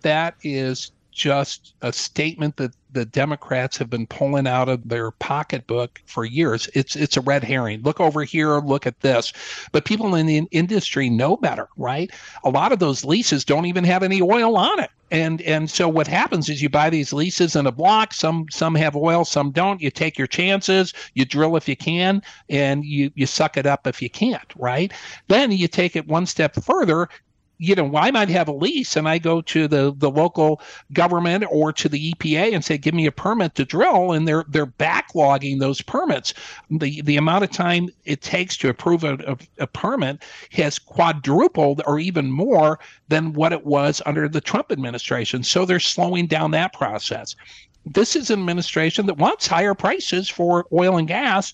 that 0.03 0.35
is 0.43 0.93
just 1.15 1.75
a 1.81 1.93
statement 1.93 2.57
that 2.57 2.73
the 2.93 3.05
Democrats 3.05 3.77
have 3.77 3.89
been 3.89 4.07
pulling 4.07 4.47
out 4.47 4.69
of 4.69 4.89
their 4.89 5.11
pocketbook 5.13 6.01
for 6.07 6.25
years. 6.25 6.69
It's 6.75 6.97
it's 6.97 7.17
a 7.17 7.21
red 7.21 7.45
herring. 7.45 7.83
Look 7.83 8.01
over 8.01 8.25
here, 8.25 8.59
look 8.59 8.87
at 8.87 9.01
this. 9.01 9.33
But 9.73 9.85
people 9.85 10.15
in 10.15 10.27
the 10.27 10.47
industry 10.51 11.09
know 11.09 11.37
better, 11.37 11.69
right? 11.77 12.11
A 12.45 12.51
lot 12.51 12.73
of 12.73 12.81
those 12.81 13.05
leases 13.05 13.45
don't 13.45 13.67
even 13.67 13.85
have 13.85 14.03
any 14.03 14.21
oil 14.21 14.57
on 14.57 14.81
it. 14.81 14.91
And 15.11 15.43
and 15.43 15.71
so 15.71 15.89
what 15.89 16.07
happens 16.09 16.49
is 16.49 16.63
you 16.63 16.69
buy 16.69 16.91
these 16.91 17.13
leases 17.13 17.55
in 17.55 17.67
a 17.67 17.73
block, 17.73 18.13
some 18.13 18.47
some 18.51 18.75
have 18.75 18.97
oil, 18.97 19.25
some 19.25 19.51
don't. 19.53 19.81
You 19.81 19.91
take 19.91 20.19
your 20.19 20.27
chances, 20.27 20.93
you 21.15 21.25
drill 21.25 21.57
if 21.57 21.69
you 21.69 21.77
can, 21.77 22.23
and 22.49 22.85
you 22.85 23.13
you 23.15 23.27
suck 23.27 23.57
it 23.57 23.67
up 23.67 23.87
if 23.87 24.03
you 24.03 24.11
can't, 24.11 24.53
right? 24.57 24.93
Then 25.29 25.53
you 25.53 25.69
take 25.69 25.95
it 25.95 26.09
one 26.09 26.27
step 26.27 26.57
further 26.57 27.09
you 27.59 27.75
know, 27.75 27.95
I 27.97 28.11
might 28.11 28.29
have 28.31 28.49
a 28.49 28.53
lease 28.53 28.97
and 28.97 29.09
I 29.09 29.19
go 29.19 29.41
to 29.43 29.69
the, 29.69 29.95
the 29.97 30.11
local 30.11 30.61
government 30.93 31.45
or 31.51 31.73
to 31.73 31.89
the 31.89 32.13
EPA 32.13 32.53
and 32.53 32.65
say, 32.65 32.77
give 32.79 32.95
me 32.95 33.07
a 33.07 33.13
permit 33.13 33.55
to 33.55 33.65
drill. 33.65 34.13
And 34.13 34.27
they're, 34.27 34.45
they're 34.49 34.67
backlogging 34.67 35.61
those 35.61 35.81
permits. 35.81 36.35
The, 36.71 37.01
the 37.03 37.17
amount 37.17 37.45
of 37.45 37.51
time 37.51 37.89
it 38.05 38.23
takes 38.23 38.57
to 38.59 38.69
approve 38.69 39.05
a, 39.05 39.15
a, 39.27 39.37
a 39.63 39.67
permit 39.67 40.23
has 40.53 40.79
quadrupled 40.79 41.83
or 41.87 41.99
even 41.99 42.31
more 42.31 42.81
than 43.09 43.33
what 43.33 43.53
it 43.53 43.65
was 43.65 44.03
under 44.05 44.29
the 44.29 44.41
Trump 44.41 44.73
administration. 44.73 45.43
So 45.45 45.65
they're 45.65 45.81
slowing 45.81 46.27
down 46.27 46.51
that 46.53 46.73
process. 46.73 47.37
This 47.87 48.17
is 48.17 48.31
an 48.31 48.41
administration 48.41 49.07
that 49.07 49.19
wants 49.19 49.47
higher 49.47 49.75
prices 49.75 50.29
for 50.29 50.67
oil 50.73 50.97
and 50.97 51.07
gas 51.07 51.53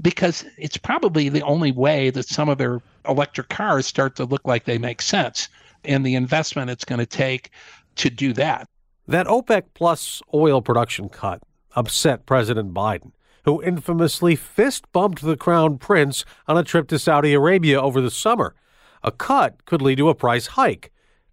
because 0.00 0.44
it's 0.58 0.76
probably 0.76 1.28
the 1.28 1.42
only 1.42 1.72
way 1.72 2.10
that 2.10 2.28
some 2.28 2.48
of 2.48 2.58
their 2.58 2.80
electric 3.08 3.48
cars 3.48 3.86
start 3.86 4.16
to 4.16 4.24
look 4.24 4.42
like 4.44 4.64
they 4.64 4.78
make 4.78 5.00
sense 5.00 5.48
and 5.84 6.04
the 6.04 6.14
investment 6.14 6.70
it's 6.70 6.84
going 6.84 6.98
to 6.98 7.06
take 7.06 7.50
to 7.96 8.10
do 8.10 8.32
that. 8.32 8.68
That 9.06 9.26
OPEC 9.26 9.64
plus 9.74 10.22
oil 10.32 10.62
production 10.62 11.08
cut 11.08 11.42
upset 11.76 12.24
President 12.24 12.72
Biden, 12.72 13.12
who 13.44 13.62
infamously 13.62 14.36
fist 14.36 14.90
bumped 14.92 15.22
the 15.22 15.36
crown 15.36 15.78
prince 15.78 16.24
on 16.46 16.56
a 16.56 16.64
trip 16.64 16.88
to 16.88 16.98
Saudi 16.98 17.34
Arabia 17.34 17.80
over 17.80 18.00
the 18.00 18.10
summer. 18.10 18.54
A 19.02 19.10
cut 19.12 19.64
could 19.66 19.82
lead 19.82 19.98
to 19.98 20.08
a 20.08 20.14
price 20.14 20.48
hike. 20.48 20.90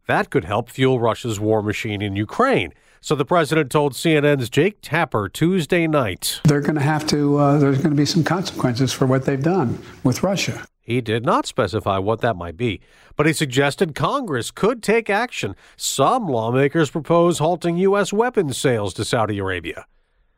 That 0.07 0.29
could 0.29 0.45
help 0.45 0.69
fuel 0.69 0.99
Russia's 0.99 1.39
war 1.39 1.61
machine 1.61 2.01
in 2.01 2.15
Ukraine. 2.15 2.73
So 3.03 3.15
the 3.15 3.25
president 3.25 3.71
told 3.71 3.93
CNN's 3.93 4.47
Jake 4.47 4.77
Tapper 4.83 5.27
Tuesday 5.27 5.87
night. 5.87 6.39
They're 6.43 6.61
going 6.61 6.75
to 6.75 6.81
have 6.81 7.07
to, 7.07 7.35
uh, 7.35 7.57
there's 7.57 7.79
going 7.79 7.89
to 7.89 7.95
be 7.95 8.05
some 8.05 8.23
consequences 8.23 8.93
for 8.93 9.07
what 9.07 9.25
they've 9.25 9.41
done 9.41 9.81
with 10.03 10.21
Russia. 10.21 10.63
He 10.81 11.01
did 11.01 11.25
not 11.25 11.47
specify 11.47 11.97
what 11.97 12.21
that 12.21 12.35
might 12.35 12.57
be, 12.57 12.79
but 13.15 13.25
he 13.25 13.33
suggested 13.33 13.95
Congress 13.95 14.51
could 14.51 14.83
take 14.83 15.09
action. 15.09 15.55
Some 15.75 16.27
lawmakers 16.27 16.91
propose 16.91 17.39
halting 17.39 17.77
U.S. 17.77 18.13
weapons 18.13 18.59
sales 18.59 18.93
to 18.93 19.03
Saudi 19.03 19.39
Arabia. 19.39 19.87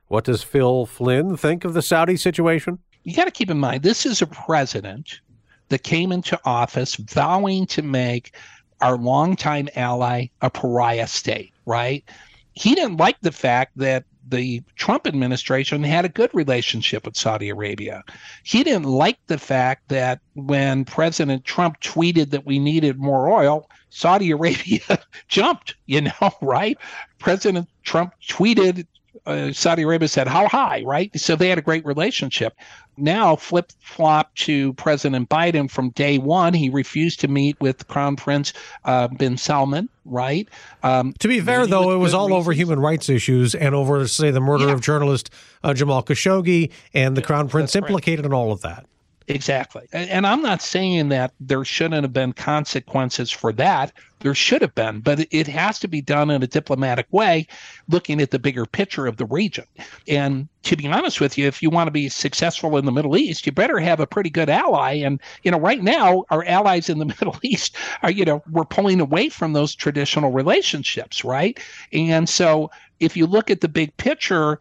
What 0.08 0.24
does 0.24 0.42
Phil 0.42 0.86
Flynn 0.86 1.36
think 1.36 1.66
of 1.66 1.74
the 1.74 1.82
Saudi 1.82 2.16
situation? 2.16 2.80
You 3.04 3.14
got 3.14 3.26
to 3.26 3.32
keep 3.32 3.52
in 3.52 3.60
mind 3.60 3.84
this 3.84 4.06
is 4.06 4.22
a 4.22 4.28
president 4.28 5.20
that 5.68 5.84
came 5.84 6.14
into 6.14 6.40
office 6.46 6.96
vowing 6.96 7.66
to 7.68 7.82
make 7.82 8.34
our 8.80 8.96
longtime 8.96 9.68
ally 9.76 10.28
a 10.42 10.50
pariah 10.50 11.08
state, 11.08 11.52
right? 11.66 12.06
He 12.54 12.76
didn't 12.76 12.98
like 12.98 13.20
the 13.22 13.32
fact 13.32 13.78
that 13.78 14.06
the 14.28 14.64
Trump 14.76 15.06
administration 15.06 15.84
had 15.84 16.06
a 16.06 16.10
good 16.10 16.34
relationship 16.34 17.06
with 17.06 17.18
Saudi 17.18 17.50
Arabia. 17.50 18.04
He 18.44 18.64
didn't 18.64 18.86
like 18.86 19.20
the 19.28 19.38
fact 19.38 19.90
that 19.90 20.20
when 20.34 20.86
President 20.86 21.44
Trump 21.44 21.82
tweeted 21.82 22.30
that 22.30 22.46
we 22.46 22.60
needed 22.60 22.98
more 22.98 23.30
oil, 23.30 23.70
Saudi 23.90 24.32
Arabia 24.38 24.82
jumped, 25.28 25.76
you 25.86 26.02
know, 26.02 26.32
right? 26.42 26.78
President 27.20 27.70
Trump 27.84 28.14
tweeted 28.28 28.86
uh, 29.26 29.52
Saudi 29.52 29.84
Arabia 29.84 30.08
said, 30.08 30.28
How 30.28 30.48
high, 30.48 30.84
right? 30.86 31.12
So 31.20 31.36
they 31.36 31.50
had 31.50 31.58
a 31.58 31.62
great 31.62 31.86
relationship. 31.86 32.54
Now, 32.98 33.36
flip 33.36 33.72
flop 33.80 34.36
to 34.36 34.74
President 34.74 35.30
Biden 35.30 35.70
from 35.70 35.90
day 35.92 36.20
one. 36.20 36.54
He 36.54 36.70
refused 36.70 37.20
to 37.22 37.28
meet 37.28 37.60
with 37.60 37.88
Crown 37.88 38.16
Prince 38.16 38.54
uh, 38.86 39.08
bin 39.08 39.38
Salman, 39.38 39.90
right? 40.06 40.48
Um, 40.84 41.14
to 41.20 41.28
be 41.28 41.40
fair, 41.40 41.66
though, 41.66 41.92
it 41.92 41.98
was 41.98 42.14
all 42.14 42.28
reasons. 42.28 42.40
over 42.40 42.52
human 42.52 42.80
rights 42.80 43.10
issues 43.10 43.56
and 43.56 43.74
over, 43.74 44.08
say, 44.08 44.30
the 44.30 44.42
murder 44.42 44.68
yeah. 44.68 44.74
of 44.74 44.82
journalist 44.82 45.32
uh, 45.64 45.74
Jamal 45.74 46.04
Khashoggi 46.04 46.72
and 46.94 47.18
the 47.18 47.22
Crown 47.22 47.48
Prince 47.48 47.76
implicated 47.76 48.26
right. 48.26 48.30
in 48.30 48.34
all 48.34 48.52
of 48.52 48.62
that. 48.62 48.86
Exactly. 49.28 49.88
And 49.94 50.28
I'm 50.28 50.42
not 50.42 50.62
saying 50.62 51.08
that 51.10 51.34
there 51.40 51.64
shouldn't 51.64 52.04
have 52.04 52.12
been 52.12 52.34
consequences 52.34 53.32
for 53.32 53.54
that. 53.54 53.94
There 54.20 54.36
should 54.36 54.62
have 54.62 54.76
been, 54.76 55.00
but 55.00 55.26
it 55.32 55.48
has 55.48 55.80
to 55.80 55.88
be 55.88 56.02
done 56.02 56.30
in 56.30 56.44
a 56.44 56.48
diplomatic 56.48 57.08
way, 57.12 57.48
looking 57.88 58.20
at 58.20 58.32
the 58.32 58.40
bigger 58.40 58.66
picture 58.66 59.08
of 59.08 59.16
the 59.18 59.26
region. 59.26 59.66
And 60.08 60.50
to 60.64 60.76
be 60.76 60.88
honest 60.88 61.22
with 61.22 61.38
you, 61.38 61.48
if 61.48 61.62
you 61.64 61.70
want 61.70 61.88
to 61.88 61.92
be 61.92 62.10
successful 62.10 62.78
in 62.78 62.86
the 62.86 62.92
Middle 62.92 63.16
East, 63.16 63.46
you 63.46 63.54
better 63.54 63.80
have 63.80 64.02
a 64.02 64.08
pretty 64.08 64.30
good 64.30 64.50
ally. 64.50 64.94
And, 64.96 65.22
you 65.44 65.52
know, 65.52 65.60
right 65.60 65.82
now, 65.82 66.26
our 66.30 66.44
allies 66.46 66.90
in 66.90 67.00
the 67.00 67.06
Middle 67.20 67.38
East 67.44 67.78
are, 68.02 68.12
you 68.12 68.26
know, 68.26 68.44
we're 68.52 68.66
pulling 68.66 69.00
away 69.00 69.30
from 69.30 69.54
those 69.54 69.74
traditional 69.74 70.32
relationships, 70.32 71.24
right? 71.24 71.58
And 71.94 72.28
so 72.28 72.72
if 73.00 73.16
you 73.16 73.26
look 73.26 73.50
at 73.50 73.62
the 73.62 73.70
big 73.70 73.96
picture, 73.98 74.60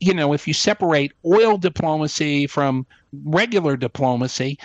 you 0.00 0.14
know, 0.14 0.32
if 0.32 0.48
you 0.48 0.54
separate 0.54 1.12
oil 1.24 1.58
diplomacy 1.58 2.46
from 2.46 2.86
regular 3.24 3.76
diplomacy, 3.76 4.58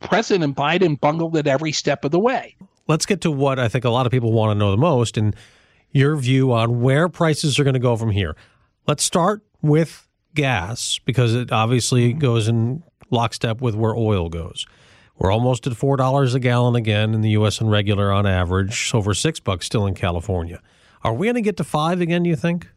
President 0.00 0.56
Biden 0.56 1.00
bungled 1.00 1.36
it 1.36 1.46
every 1.46 1.72
step 1.72 2.04
of 2.04 2.10
the 2.10 2.20
way. 2.20 2.54
Let's 2.88 3.06
get 3.06 3.20
to 3.22 3.30
what 3.30 3.58
I 3.58 3.68
think 3.68 3.84
a 3.84 3.90
lot 3.90 4.06
of 4.06 4.12
people 4.12 4.32
want 4.32 4.50
to 4.50 4.54
know 4.54 4.70
the 4.70 4.76
most 4.76 5.16
and 5.16 5.34
your 5.90 6.16
view 6.16 6.52
on 6.52 6.80
where 6.80 7.08
prices 7.08 7.58
are 7.58 7.64
going 7.64 7.74
to 7.74 7.80
go 7.80 7.96
from 7.96 8.10
here. 8.10 8.36
Let's 8.86 9.04
start 9.04 9.42
with 9.60 10.08
gas 10.34 10.98
because 11.04 11.34
it 11.34 11.52
obviously 11.52 12.12
goes 12.12 12.48
in 12.48 12.82
lockstep 13.10 13.60
with 13.60 13.74
where 13.74 13.94
oil 13.94 14.28
goes. 14.28 14.66
We're 15.18 15.30
almost 15.30 15.66
at 15.66 15.76
four 15.76 15.96
dollars 15.96 16.34
a 16.34 16.40
gallon 16.40 16.74
again 16.74 17.14
in 17.14 17.20
the 17.20 17.30
U.S. 17.30 17.60
and 17.60 17.70
regular 17.70 18.10
on 18.10 18.26
average. 18.26 18.90
Over 18.92 19.14
six 19.14 19.38
bucks 19.38 19.66
still 19.66 19.86
in 19.86 19.94
California. 19.94 20.60
Are 21.04 21.12
we 21.14 21.26
going 21.26 21.34
to 21.34 21.42
get 21.42 21.56
to 21.58 21.64
five 21.64 22.00
again? 22.00 22.22
Do 22.22 22.30
you 22.30 22.36
think? 22.36 22.68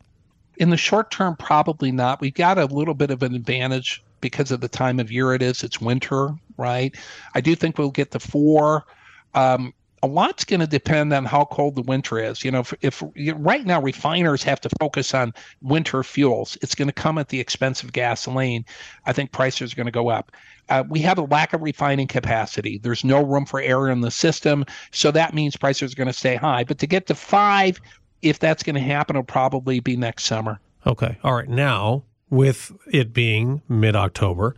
In 0.58 0.70
the 0.70 0.78
short 0.78 1.12
term, 1.12 1.36
probably 1.36 1.92
not. 1.92 2.22
We've 2.22 2.34
got 2.34 2.58
a 2.58 2.66
little 2.66 2.94
bit 2.94 3.12
of 3.12 3.24
an 3.24 3.36
advantage 3.36 4.04
because 4.22 4.52
of 4.52 4.62
the 4.62 4.68
time 4.68 5.00
of 5.00 5.12
year 5.12 5.34
it 5.34 5.42
is. 5.42 5.64
It's 5.64 5.82
winter, 5.82 6.30
right? 6.58 6.96
I 7.34 7.42
do 7.42 7.56
think 7.56 7.78
we'll 7.78 7.92
get 7.92 8.12
to 8.12 8.20
four. 8.20 8.86
Um, 9.34 9.74
a 10.04 10.08
lot's 10.08 10.46
going 10.46 10.60
to 10.60 10.68
depend 10.68 11.12
on 11.14 11.26
how 11.26 11.46
cold 11.46 11.76
the 11.76 11.82
winter 11.82 12.20
is. 12.20 12.44
You 12.44 12.52
know, 12.52 12.60
if, 12.60 12.74
if, 12.82 13.04
right 13.38 13.66
now 13.66 13.82
refiners 13.82 14.44
have 14.44 14.62
to 14.62 14.70
focus 14.80 15.16
on 15.16 15.34
winter 15.62 16.04
fuels, 16.04 16.58
it's 16.62 16.76
going 16.76 16.88
to 16.88 16.94
come 16.94 17.18
at 17.18 17.30
the 17.30 17.40
expense 17.40 17.82
of 17.82 17.92
gasoline. 17.92 18.66
I 19.06 19.14
think 19.14 19.32
prices 19.32 19.74
are 19.74 19.76
going 19.76 19.88
to 19.88 19.92
go 19.92 20.10
up. 20.10 20.32
Uh, 20.70 20.84
we 20.88 21.00
have 21.00 21.18
a 21.18 21.24
lack 21.24 21.54
of 21.54 21.62
refining 21.62 22.08
capacity. 22.08 22.78
There's 22.78 23.04
no 23.04 23.24
room 23.24 23.46
for 23.46 23.60
error 23.60 23.90
in 23.90 24.02
the 24.02 24.12
system, 24.12 24.66
so 24.92 25.12
that 25.12 25.34
means 25.34 25.56
prices 25.56 25.94
are 25.94 25.96
going 25.96 26.08
to 26.08 26.14
stay 26.14 26.36
high. 26.36 26.64
But 26.64 26.78
to 26.80 26.88
get 26.88 27.08
to 27.08 27.16
five, 27.16 27.80
if 28.26 28.40
that's 28.40 28.64
going 28.64 28.76
to 28.76 28.82
happen, 28.82 29.16
it'll 29.16 29.24
probably 29.24 29.80
be 29.80 29.96
next 29.96 30.26
summer. 30.26 30.60
Okay. 30.86 31.18
All 31.24 31.34
right. 31.34 31.48
Now, 31.48 32.04
with 32.30 32.72
it 32.92 33.14
being 33.14 33.62
mid 33.70 33.96
October, 33.96 34.56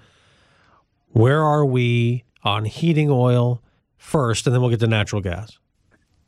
where 1.10 1.44
are 1.44 1.66
we 1.66 2.24
on 2.44 2.66
heating 2.66 3.10
oil? 3.10 3.62
first, 4.08 4.48
and 4.48 4.54
then 4.54 4.62
we'll 4.62 4.72
get 4.72 4.80
to 4.80 4.88
natural 4.88 5.22
gas. 5.22 5.58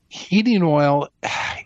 Heating 0.10 0.64
oil 0.64 1.08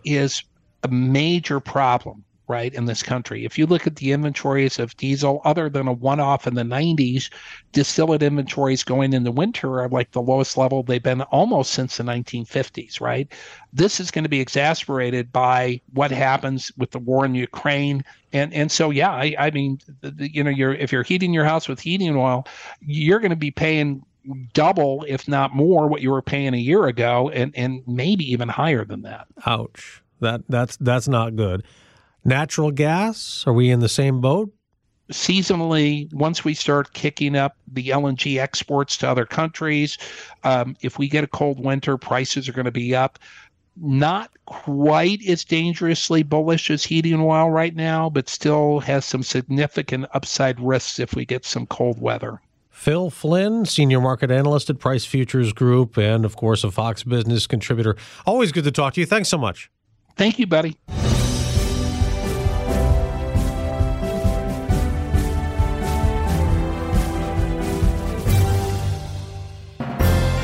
is 0.05 0.43
a 0.83 0.87
major 0.87 1.59
problem, 1.59 2.23
right, 2.47 2.73
in 2.73 2.85
this 2.85 3.01
country. 3.01 3.45
If 3.45 3.57
you 3.57 3.65
look 3.65 3.87
at 3.87 3.95
the 3.95 4.11
inventories 4.11 4.79
of 4.79 4.95
diesel, 4.97 5.41
other 5.45 5.69
than 5.69 5.87
a 5.87 5.93
one 5.93 6.19
off 6.19 6.45
in 6.45 6.55
the 6.55 6.63
90s, 6.63 7.29
distillate 7.71 8.21
inventories 8.21 8.83
going 8.83 9.13
in 9.13 9.23
the 9.23 9.31
winter 9.31 9.81
are 9.81 9.89
like 9.89 10.11
the 10.11 10.21
lowest 10.21 10.57
level 10.57 10.83
they've 10.83 11.01
been 11.01 11.21
almost 11.23 11.71
since 11.71 11.97
the 11.97 12.03
1950s, 12.03 12.99
right? 12.99 13.31
This 13.71 13.99
is 13.99 14.11
going 14.11 14.23
to 14.23 14.29
be 14.29 14.41
exasperated 14.41 15.31
by 15.31 15.81
what 15.93 16.11
happens 16.11 16.71
with 16.77 16.91
the 16.91 16.99
war 16.99 17.25
in 17.25 17.35
Ukraine. 17.35 18.03
And, 18.33 18.53
and 18.53 18.71
so, 18.71 18.89
yeah, 18.89 19.11
I, 19.11 19.35
I 19.39 19.51
mean, 19.51 19.79
you 20.17 20.43
know, 20.43 20.51
you're, 20.51 20.73
if 20.73 20.91
you're 20.91 21.03
heating 21.03 21.33
your 21.33 21.45
house 21.45 21.67
with 21.67 21.79
heating 21.79 22.15
oil, 22.15 22.45
you're 22.81 23.19
going 23.19 23.29
to 23.31 23.35
be 23.35 23.51
paying 23.51 24.03
double, 24.53 25.05
if 25.07 25.27
not 25.27 25.55
more, 25.55 25.87
what 25.87 26.01
you 26.01 26.11
were 26.11 26.21
paying 26.21 26.53
a 26.53 26.57
year 26.57 26.85
ago, 26.85 27.29
and 27.29 27.53
and 27.55 27.83
maybe 27.87 28.29
even 28.31 28.49
higher 28.49 28.85
than 28.85 29.01
that. 29.03 29.27
Ouch! 29.45 30.01
That 30.19 30.41
that's 30.47 30.77
that's 30.77 31.07
not 31.07 31.35
good. 31.35 31.63
Natural 32.25 32.71
gas? 32.71 33.43
Are 33.45 33.53
we 33.53 33.69
in 33.69 33.79
the 33.79 33.89
same 33.89 34.21
boat? 34.21 34.53
Seasonally, 35.11 36.11
once 36.13 36.45
we 36.45 36.53
start 36.53 36.93
kicking 36.93 37.35
up 37.35 37.57
the 37.71 37.89
LNG 37.89 38.39
exports 38.39 38.95
to 38.97 39.09
other 39.09 39.25
countries, 39.25 39.97
um, 40.43 40.77
if 40.81 40.97
we 40.97 41.09
get 41.09 41.25
a 41.25 41.27
cold 41.27 41.59
winter, 41.59 41.97
prices 41.97 42.47
are 42.47 42.53
going 42.53 42.65
to 42.65 42.71
be 42.71 42.95
up. 42.95 43.19
Not 43.75 44.31
quite 44.45 45.25
as 45.27 45.43
dangerously 45.43 46.23
bullish 46.23 46.69
as 46.69 46.83
heating 46.83 47.19
oil 47.19 47.49
right 47.49 47.75
now, 47.75 48.09
but 48.09 48.29
still 48.29 48.79
has 48.79 49.03
some 49.03 49.23
significant 49.23 50.05
upside 50.13 50.59
risks 50.59 50.99
if 50.99 51.15
we 51.15 51.25
get 51.25 51.43
some 51.43 51.65
cold 51.65 51.99
weather. 51.99 52.39
Phil 52.69 53.09
Flynn, 53.09 53.65
senior 53.65 53.99
market 53.99 54.31
analyst 54.31 54.69
at 54.69 54.79
Price 54.79 55.05
Futures 55.05 55.53
Group, 55.53 55.97
and 55.97 56.23
of 56.23 56.35
course, 56.35 56.63
a 56.63 56.71
Fox 56.71 57.03
Business 57.03 57.45
contributor. 57.47 57.95
Always 58.25 58.51
good 58.51 58.63
to 58.63 58.71
talk 58.71 58.93
to 58.93 59.01
you. 59.01 59.05
Thanks 59.05 59.29
so 59.29 59.37
much. 59.37 59.69
Thank 60.15 60.39
you, 60.39 60.47
buddy. 60.47 60.77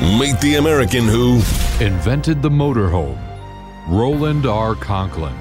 Meet 0.00 0.40
the 0.40 0.54
American 0.54 1.06
who 1.06 1.34
invented 1.78 2.40
the 2.40 2.48
motorhome, 2.48 3.18
Roland 3.86 4.46
R. 4.46 4.74
Conklin. 4.74 5.36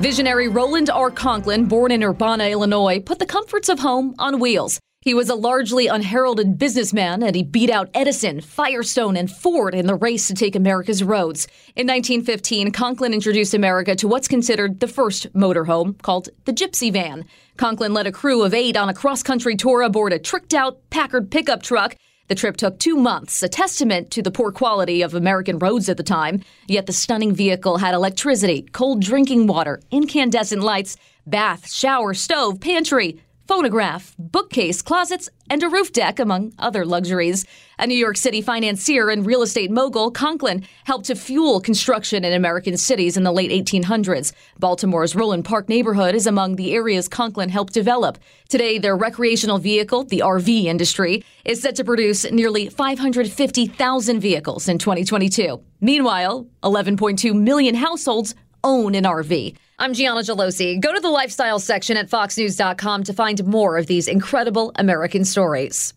Visionary 0.00 0.48
Roland 0.48 0.88
R. 0.88 1.10
Conklin, 1.10 1.66
born 1.66 1.92
in 1.92 2.02
Urbana, 2.02 2.44
Illinois, 2.44 3.00
put 3.00 3.18
the 3.18 3.26
comforts 3.26 3.68
of 3.68 3.80
home 3.80 4.14
on 4.18 4.40
wheels. 4.40 4.80
He 5.02 5.12
was 5.12 5.28
a 5.28 5.34
largely 5.34 5.88
unheralded 5.88 6.56
businessman 6.56 7.22
and 7.22 7.36
he 7.36 7.42
beat 7.42 7.68
out 7.68 7.90
Edison, 7.92 8.40
Firestone, 8.40 9.14
and 9.14 9.30
Ford 9.30 9.74
in 9.74 9.86
the 9.86 9.94
race 9.94 10.26
to 10.28 10.34
take 10.34 10.56
America's 10.56 11.04
roads. 11.04 11.46
In 11.76 11.86
1915, 11.86 12.72
Conklin 12.72 13.12
introduced 13.12 13.52
America 13.52 13.94
to 13.96 14.08
what's 14.08 14.26
considered 14.26 14.80
the 14.80 14.88
first 14.88 15.30
motorhome 15.34 16.00
called 16.00 16.30
the 16.46 16.52
Gypsy 16.54 16.90
Van. 16.90 17.26
Conklin 17.58 17.92
led 17.92 18.06
a 18.06 18.12
crew 18.12 18.42
of 18.42 18.54
eight 18.54 18.76
on 18.76 18.88
a 18.88 18.94
cross 18.94 19.22
country 19.22 19.54
tour 19.54 19.82
aboard 19.82 20.14
a 20.14 20.18
tricked 20.18 20.54
out 20.54 20.80
Packard 20.88 21.30
pickup 21.30 21.62
truck. 21.62 21.94
The 22.28 22.34
trip 22.34 22.58
took 22.58 22.78
two 22.78 22.96
months, 22.96 23.42
a 23.42 23.48
testament 23.48 24.10
to 24.10 24.22
the 24.22 24.30
poor 24.30 24.52
quality 24.52 25.00
of 25.00 25.14
American 25.14 25.58
roads 25.58 25.88
at 25.88 25.96
the 25.96 26.02
time. 26.02 26.42
Yet 26.66 26.84
the 26.84 26.92
stunning 26.92 27.34
vehicle 27.34 27.78
had 27.78 27.94
electricity, 27.94 28.66
cold 28.72 29.00
drinking 29.00 29.46
water, 29.46 29.80
incandescent 29.90 30.62
lights, 30.62 30.98
bath, 31.26 31.70
shower, 31.70 32.12
stove, 32.12 32.60
pantry, 32.60 33.18
phonograph, 33.48 34.14
bookcase, 34.18 34.82
closets, 34.82 35.30
and 35.48 35.62
a 35.62 35.68
roof 35.70 35.90
deck, 35.90 36.18
among 36.18 36.52
other 36.58 36.84
luxuries. 36.84 37.46
A 37.78 37.86
New 37.86 37.96
York 37.96 38.18
City 38.18 38.42
financier 38.42 39.08
and 39.08 39.24
real 39.24 39.40
estate 39.40 39.70
mogul, 39.70 40.10
Conklin 40.10 40.66
helped 40.84 41.06
to 41.06 41.14
fuel 41.14 41.58
construction 41.58 42.26
in 42.26 42.34
American 42.34 42.76
cities 42.76 43.16
in 43.16 43.22
the 43.22 43.32
late 43.32 43.50
1800s. 43.50 44.32
Baltimore's 44.58 45.16
Roland 45.16 45.46
Park 45.46 45.70
neighborhood 45.70 46.14
is 46.14 46.26
among 46.26 46.56
the 46.56 46.74
areas 46.74 47.08
Conklin 47.08 47.48
helped 47.48 47.72
develop. 47.72 48.18
Today, 48.50 48.78
their 48.78 48.96
recreational 48.96 49.56
vehicle, 49.56 50.04
the 50.04 50.20
RV 50.20 50.64
industry, 50.64 51.24
is 51.46 51.62
set 51.62 51.74
to 51.76 51.84
produce 51.84 52.30
nearly 52.30 52.68
550,000 52.68 54.20
vehicles 54.20 54.68
in 54.68 54.76
2022. 54.76 55.58
Meanwhile, 55.80 56.46
11.2 56.62 57.34
million 57.34 57.74
households 57.74 58.34
own 58.62 58.94
an 58.94 59.04
RV. 59.04 59.56
I'm 59.80 59.94
Gianna 59.94 60.22
Gelosi. 60.22 60.80
Go 60.80 60.92
to 60.92 61.00
the 61.00 61.08
lifestyle 61.08 61.60
section 61.60 61.96
at 61.96 62.08
foxnews.com 62.08 63.04
to 63.04 63.12
find 63.12 63.44
more 63.46 63.78
of 63.78 63.86
these 63.86 64.08
incredible 64.08 64.72
American 64.74 65.24
stories. 65.24 65.94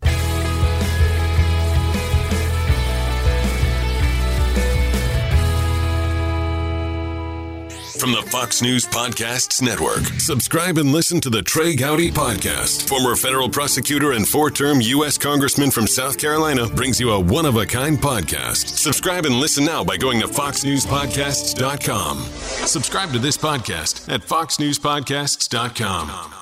From 8.01 8.11
the 8.13 8.21
Fox 8.23 8.63
News 8.63 8.87
Podcasts 8.87 9.61
Network. 9.61 10.01
Subscribe 10.19 10.79
and 10.79 10.91
listen 10.91 11.21
to 11.21 11.29
the 11.29 11.43
Trey 11.43 11.75
Gowdy 11.75 12.09
Podcast. 12.09 12.89
Former 12.89 13.15
federal 13.15 13.47
prosecutor 13.47 14.13
and 14.13 14.27
four 14.27 14.49
term 14.49 14.81
U.S. 14.81 15.19
Congressman 15.19 15.69
from 15.69 15.85
South 15.85 16.17
Carolina 16.17 16.67
brings 16.67 16.99
you 16.99 17.11
a 17.11 17.19
one 17.19 17.45
of 17.45 17.57
a 17.57 17.65
kind 17.67 17.99
podcast. 17.99 18.79
Subscribe 18.79 19.27
and 19.27 19.35
listen 19.35 19.63
now 19.63 19.83
by 19.83 19.97
going 19.97 20.19
to 20.19 20.25
FoxNewsPodcasts.com. 20.25 22.17
Subscribe 22.65 23.11
to 23.11 23.19
this 23.19 23.37
podcast 23.37 24.11
at 24.11 24.21
FoxNewsPodcasts.com. 24.21 26.33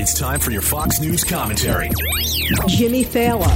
It's 0.00 0.18
time 0.18 0.40
for 0.40 0.52
your 0.52 0.62
Fox 0.62 1.00
News 1.00 1.22
commentary. 1.22 1.90
Jimmy 2.66 3.04
Failla. 3.04 3.50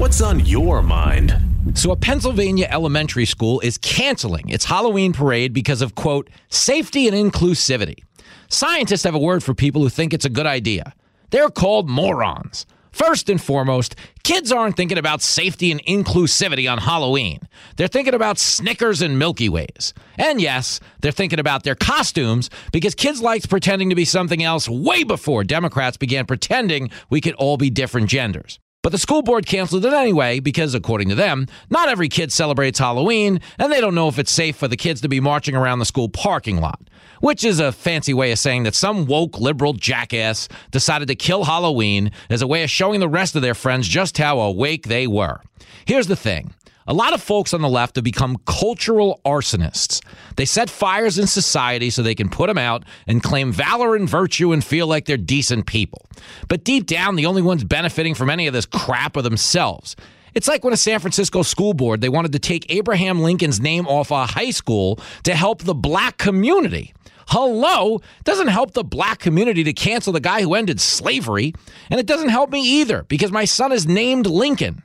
What's 0.00 0.20
on 0.20 0.44
your 0.44 0.82
mind? 0.82 1.47
So, 1.74 1.92
a 1.92 1.96
Pennsylvania 1.96 2.66
elementary 2.70 3.24
school 3.24 3.60
is 3.60 3.78
canceling 3.78 4.48
its 4.48 4.64
Halloween 4.64 5.12
parade 5.12 5.52
because 5.52 5.80
of, 5.80 5.94
quote, 5.94 6.28
safety 6.48 7.06
and 7.06 7.16
inclusivity. 7.32 8.02
Scientists 8.48 9.04
have 9.04 9.14
a 9.14 9.18
word 9.18 9.44
for 9.44 9.54
people 9.54 9.82
who 9.82 9.88
think 9.88 10.12
it's 10.12 10.24
a 10.24 10.30
good 10.30 10.46
idea. 10.46 10.92
They're 11.30 11.50
called 11.50 11.88
morons. 11.88 12.66
First 12.90 13.28
and 13.28 13.40
foremost, 13.40 13.94
kids 14.24 14.50
aren't 14.50 14.76
thinking 14.76 14.98
about 14.98 15.22
safety 15.22 15.70
and 15.70 15.84
inclusivity 15.84 16.70
on 16.70 16.78
Halloween. 16.78 17.40
They're 17.76 17.86
thinking 17.86 18.14
about 18.14 18.38
Snickers 18.38 19.02
and 19.02 19.18
Milky 19.18 19.48
Ways. 19.48 19.94
And 20.16 20.40
yes, 20.40 20.80
they're 21.00 21.12
thinking 21.12 21.38
about 21.38 21.62
their 21.62 21.76
costumes 21.76 22.50
because 22.72 22.96
kids 22.96 23.20
liked 23.20 23.48
pretending 23.48 23.90
to 23.90 23.94
be 23.94 24.04
something 24.04 24.42
else 24.42 24.68
way 24.68 25.04
before 25.04 25.44
Democrats 25.44 25.96
began 25.96 26.26
pretending 26.26 26.90
we 27.08 27.20
could 27.20 27.34
all 27.34 27.56
be 27.56 27.70
different 27.70 28.08
genders. 28.08 28.58
But 28.84 28.92
the 28.92 28.98
school 28.98 29.22
board 29.22 29.44
canceled 29.44 29.84
it 29.84 29.92
anyway 29.92 30.38
because, 30.38 30.72
according 30.72 31.08
to 31.08 31.16
them, 31.16 31.46
not 31.68 31.88
every 31.88 32.08
kid 32.08 32.32
celebrates 32.32 32.78
Halloween, 32.78 33.40
and 33.58 33.72
they 33.72 33.80
don't 33.80 33.96
know 33.96 34.06
if 34.06 34.20
it's 34.20 34.30
safe 34.30 34.54
for 34.54 34.68
the 34.68 34.76
kids 34.76 35.00
to 35.00 35.08
be 35.08 35.18
marching 35.18 35.56
around 35.56 35.80
the 35.80 35.84
school 35.84 36.08
parking 36.08 36.60
lot. 36.60 36.80
Which 37.20 37.42
is 37.42 37.58
a 37.58 37.72
fancy 37.72 38.14
way 38.14 38.30
of 38.30 38.38
saying 38.38 38.62
that 38.62 38.76
some 38.76 39.06
woke 39.06 39.40
liberal 39.40 39.72
jackass 39.72 40.48
decided 40.70 41.08
to 41.08 41.16
kill 41.16 41.42
Halloween 41.42 42.12
as 42.30 42.40
a 42.40 42.46
way 42.46 42.62
of 42.62 42.70
showing 42.70 43.00
the 43.00 43.08
rest 43.08 43.34
of 43.34 43.42
their 43.42 43.54
friends 43.54 43.88
just 43.88 44.16
how 44.16 44.38
awake 44.38 44.86
they 44.86 45.08
were. 45.08 45.40
Here's 45.84 46.06
the 46.06 46.14
thing 46.14 46.54
A 46.90 46.94
lot 46.94 47.12
of 47.12 47.22
folks 47.22 47.52
on 47.52 47.60
the 47.60 47.68
left 47.68 47.96
have 47.96 48.04
become 48.04 48.38
cultural 48.46 49.20
arsonists. 49.22 50.02
They 50.36 50.46
set 50.46 50.70
fires 50.70 51.18
in 51.18 51.26
society 51.26 51.90
so 51.90 52.02
they 52.02 52.14
can 52.14 52.30
put 52.30 52.46
them 52.46 52.56
out 52.56 52.82
and 53.06 53.22
claim 53.22 53.52
valor 53.52 53.94
and 53.94 54.08
virtue 54.08 54.52
and 54.52 54.64
feel 54.64 54.86
like 54.86 55.04
they're 55.04 55.18
decent 55.18 55.66
people. 55.66 56.06
But 56.48 56.64
deep 56.64 56.86
down, 56.86 57.16
the 57.16 57.26
only 57.26 57.42
ones 57.42 57.62
benefiting 57.62 58.14
from 58.14 58.30
any 58.30 58.46
of 58.46 58.54
this 58.54 58.64
crap 58.64 59.18
are 59.18 59.22
themselves. 59.22 59.96
It's 60.32 60.48
like 60.48 60.64
when 60.64 60.72
a 60.72 60.78
San 60.78 60.98
Francisco 60.98 61.42
school 61.42 61.74
board 61.74 62.00
they 62.00 62.08
wanted 62.08 62.32
to 62.32 62.38
take 62.38 62.64
Abraham 62.72 63.20
Lincoln's 63.20 63.60
name 63.60 63.86
off 63.86 64.10
a 64.10 64.24
high 64.24 64.50
school 64.50 64.98
to 65.24 65.34
help 65.34 65.64
the 65.64 65.74
black 65.74 66.16
community. 66.16 66.94
Hello, 67.28 68.00
doesn't 68.24 68.48
help 68.48 68.72
the 68.72 68.82
black 68.82 69.18
community 69.18 69.62
to 69.64 69.74
cancel 69.74 70.14
the 70.14 70.20
guy 70.20 70.40
who 70.40 70.54
ended 70.54 70.80
slavery, 70.80 71.52
and 71.90 72.00
it 72.00 72.06
doesn't 72.06 72.30
help 72.30 72.48
me 72.48 72.62
either 72.80 73.02
because 73.02 73.30
my 73.30 73.44
son 73.44 73.72
is 73.72 73.86
named 73.86 74.26
Lincoln. 74.26 74.82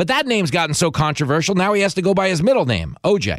But 0.00 0.08
that 0.08 0.26
name's 0.26 0.50
gotten 0.50 0.72
so 0.72 0.90
controversial, 0.90 1.54
now 1.54 1.74
he 1.74 1.82
has 1.82 1.92
to 1.92 2.00
go 2.00 2.14
by 2.14 2.30
his 2.30 2.42
middle 2.42 2.64
name, 2.64 2.96
OJ. 3.04 3.38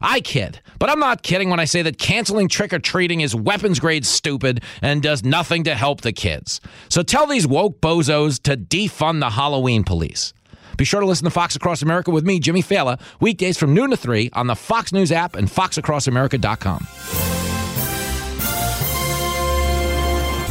I 0.00 0.20
kid, 0.20 0.62
but 0.78 0.88
I'm 0.88 1.00
not 1.00 1.24
kidding 1.24 1.50
when 1.50 1.58
I 1.58 1.64
say 1.64 1.82
that 1.82 1.98
canceling 1.98 2.46
trick 2.46 2.72
or 2.72 2.78
treating 2.78 3.20
is 3.20 3.34
weapons 3.34 3.80
grade 3.80 4.06
stupid 4.06 4.62
and 4.80 5.02
does 5.02 5.24
nothing 5.24 5.64
to 5.64 5.74
help 5.74 6.02
the 6.02 6.12
kids. 6.12 6.60
So 6.88 7.02
tell 7.02 7.26
these 7.26 7.48
woke 7.48 7.80
bozos 7.80 8.40
to 8.44 8.56
defund 8.56 9.18
the 9.18 9.30
Halloween 9.30 9.82
police. 9.82 10.32
Be 10.76 10.84
sure 10.84 11.00
to 11.00 11.06
listen 11.06 11.24
to 11.24 11.30
Fox 11.30 11.56
Across 11.56 11.82
America 11.82 12.12
with 12.12 12.24
me, 12.24 12.38
Jimmy 12.38 12.62
Failla, 12.62 13.00
weekdays 13.18 13.58
from 13.58 13.74
noon 13.74 13.90
to 13.90 13.96
3 13.96 14.30
on 14.34 14.46
the 14.46 14.54
Fox 14.54 14.92
News 14.92 15.10
app 15.10 15.34
and 15.34 15.48
foxacrossamerica.com. 15.48 17.57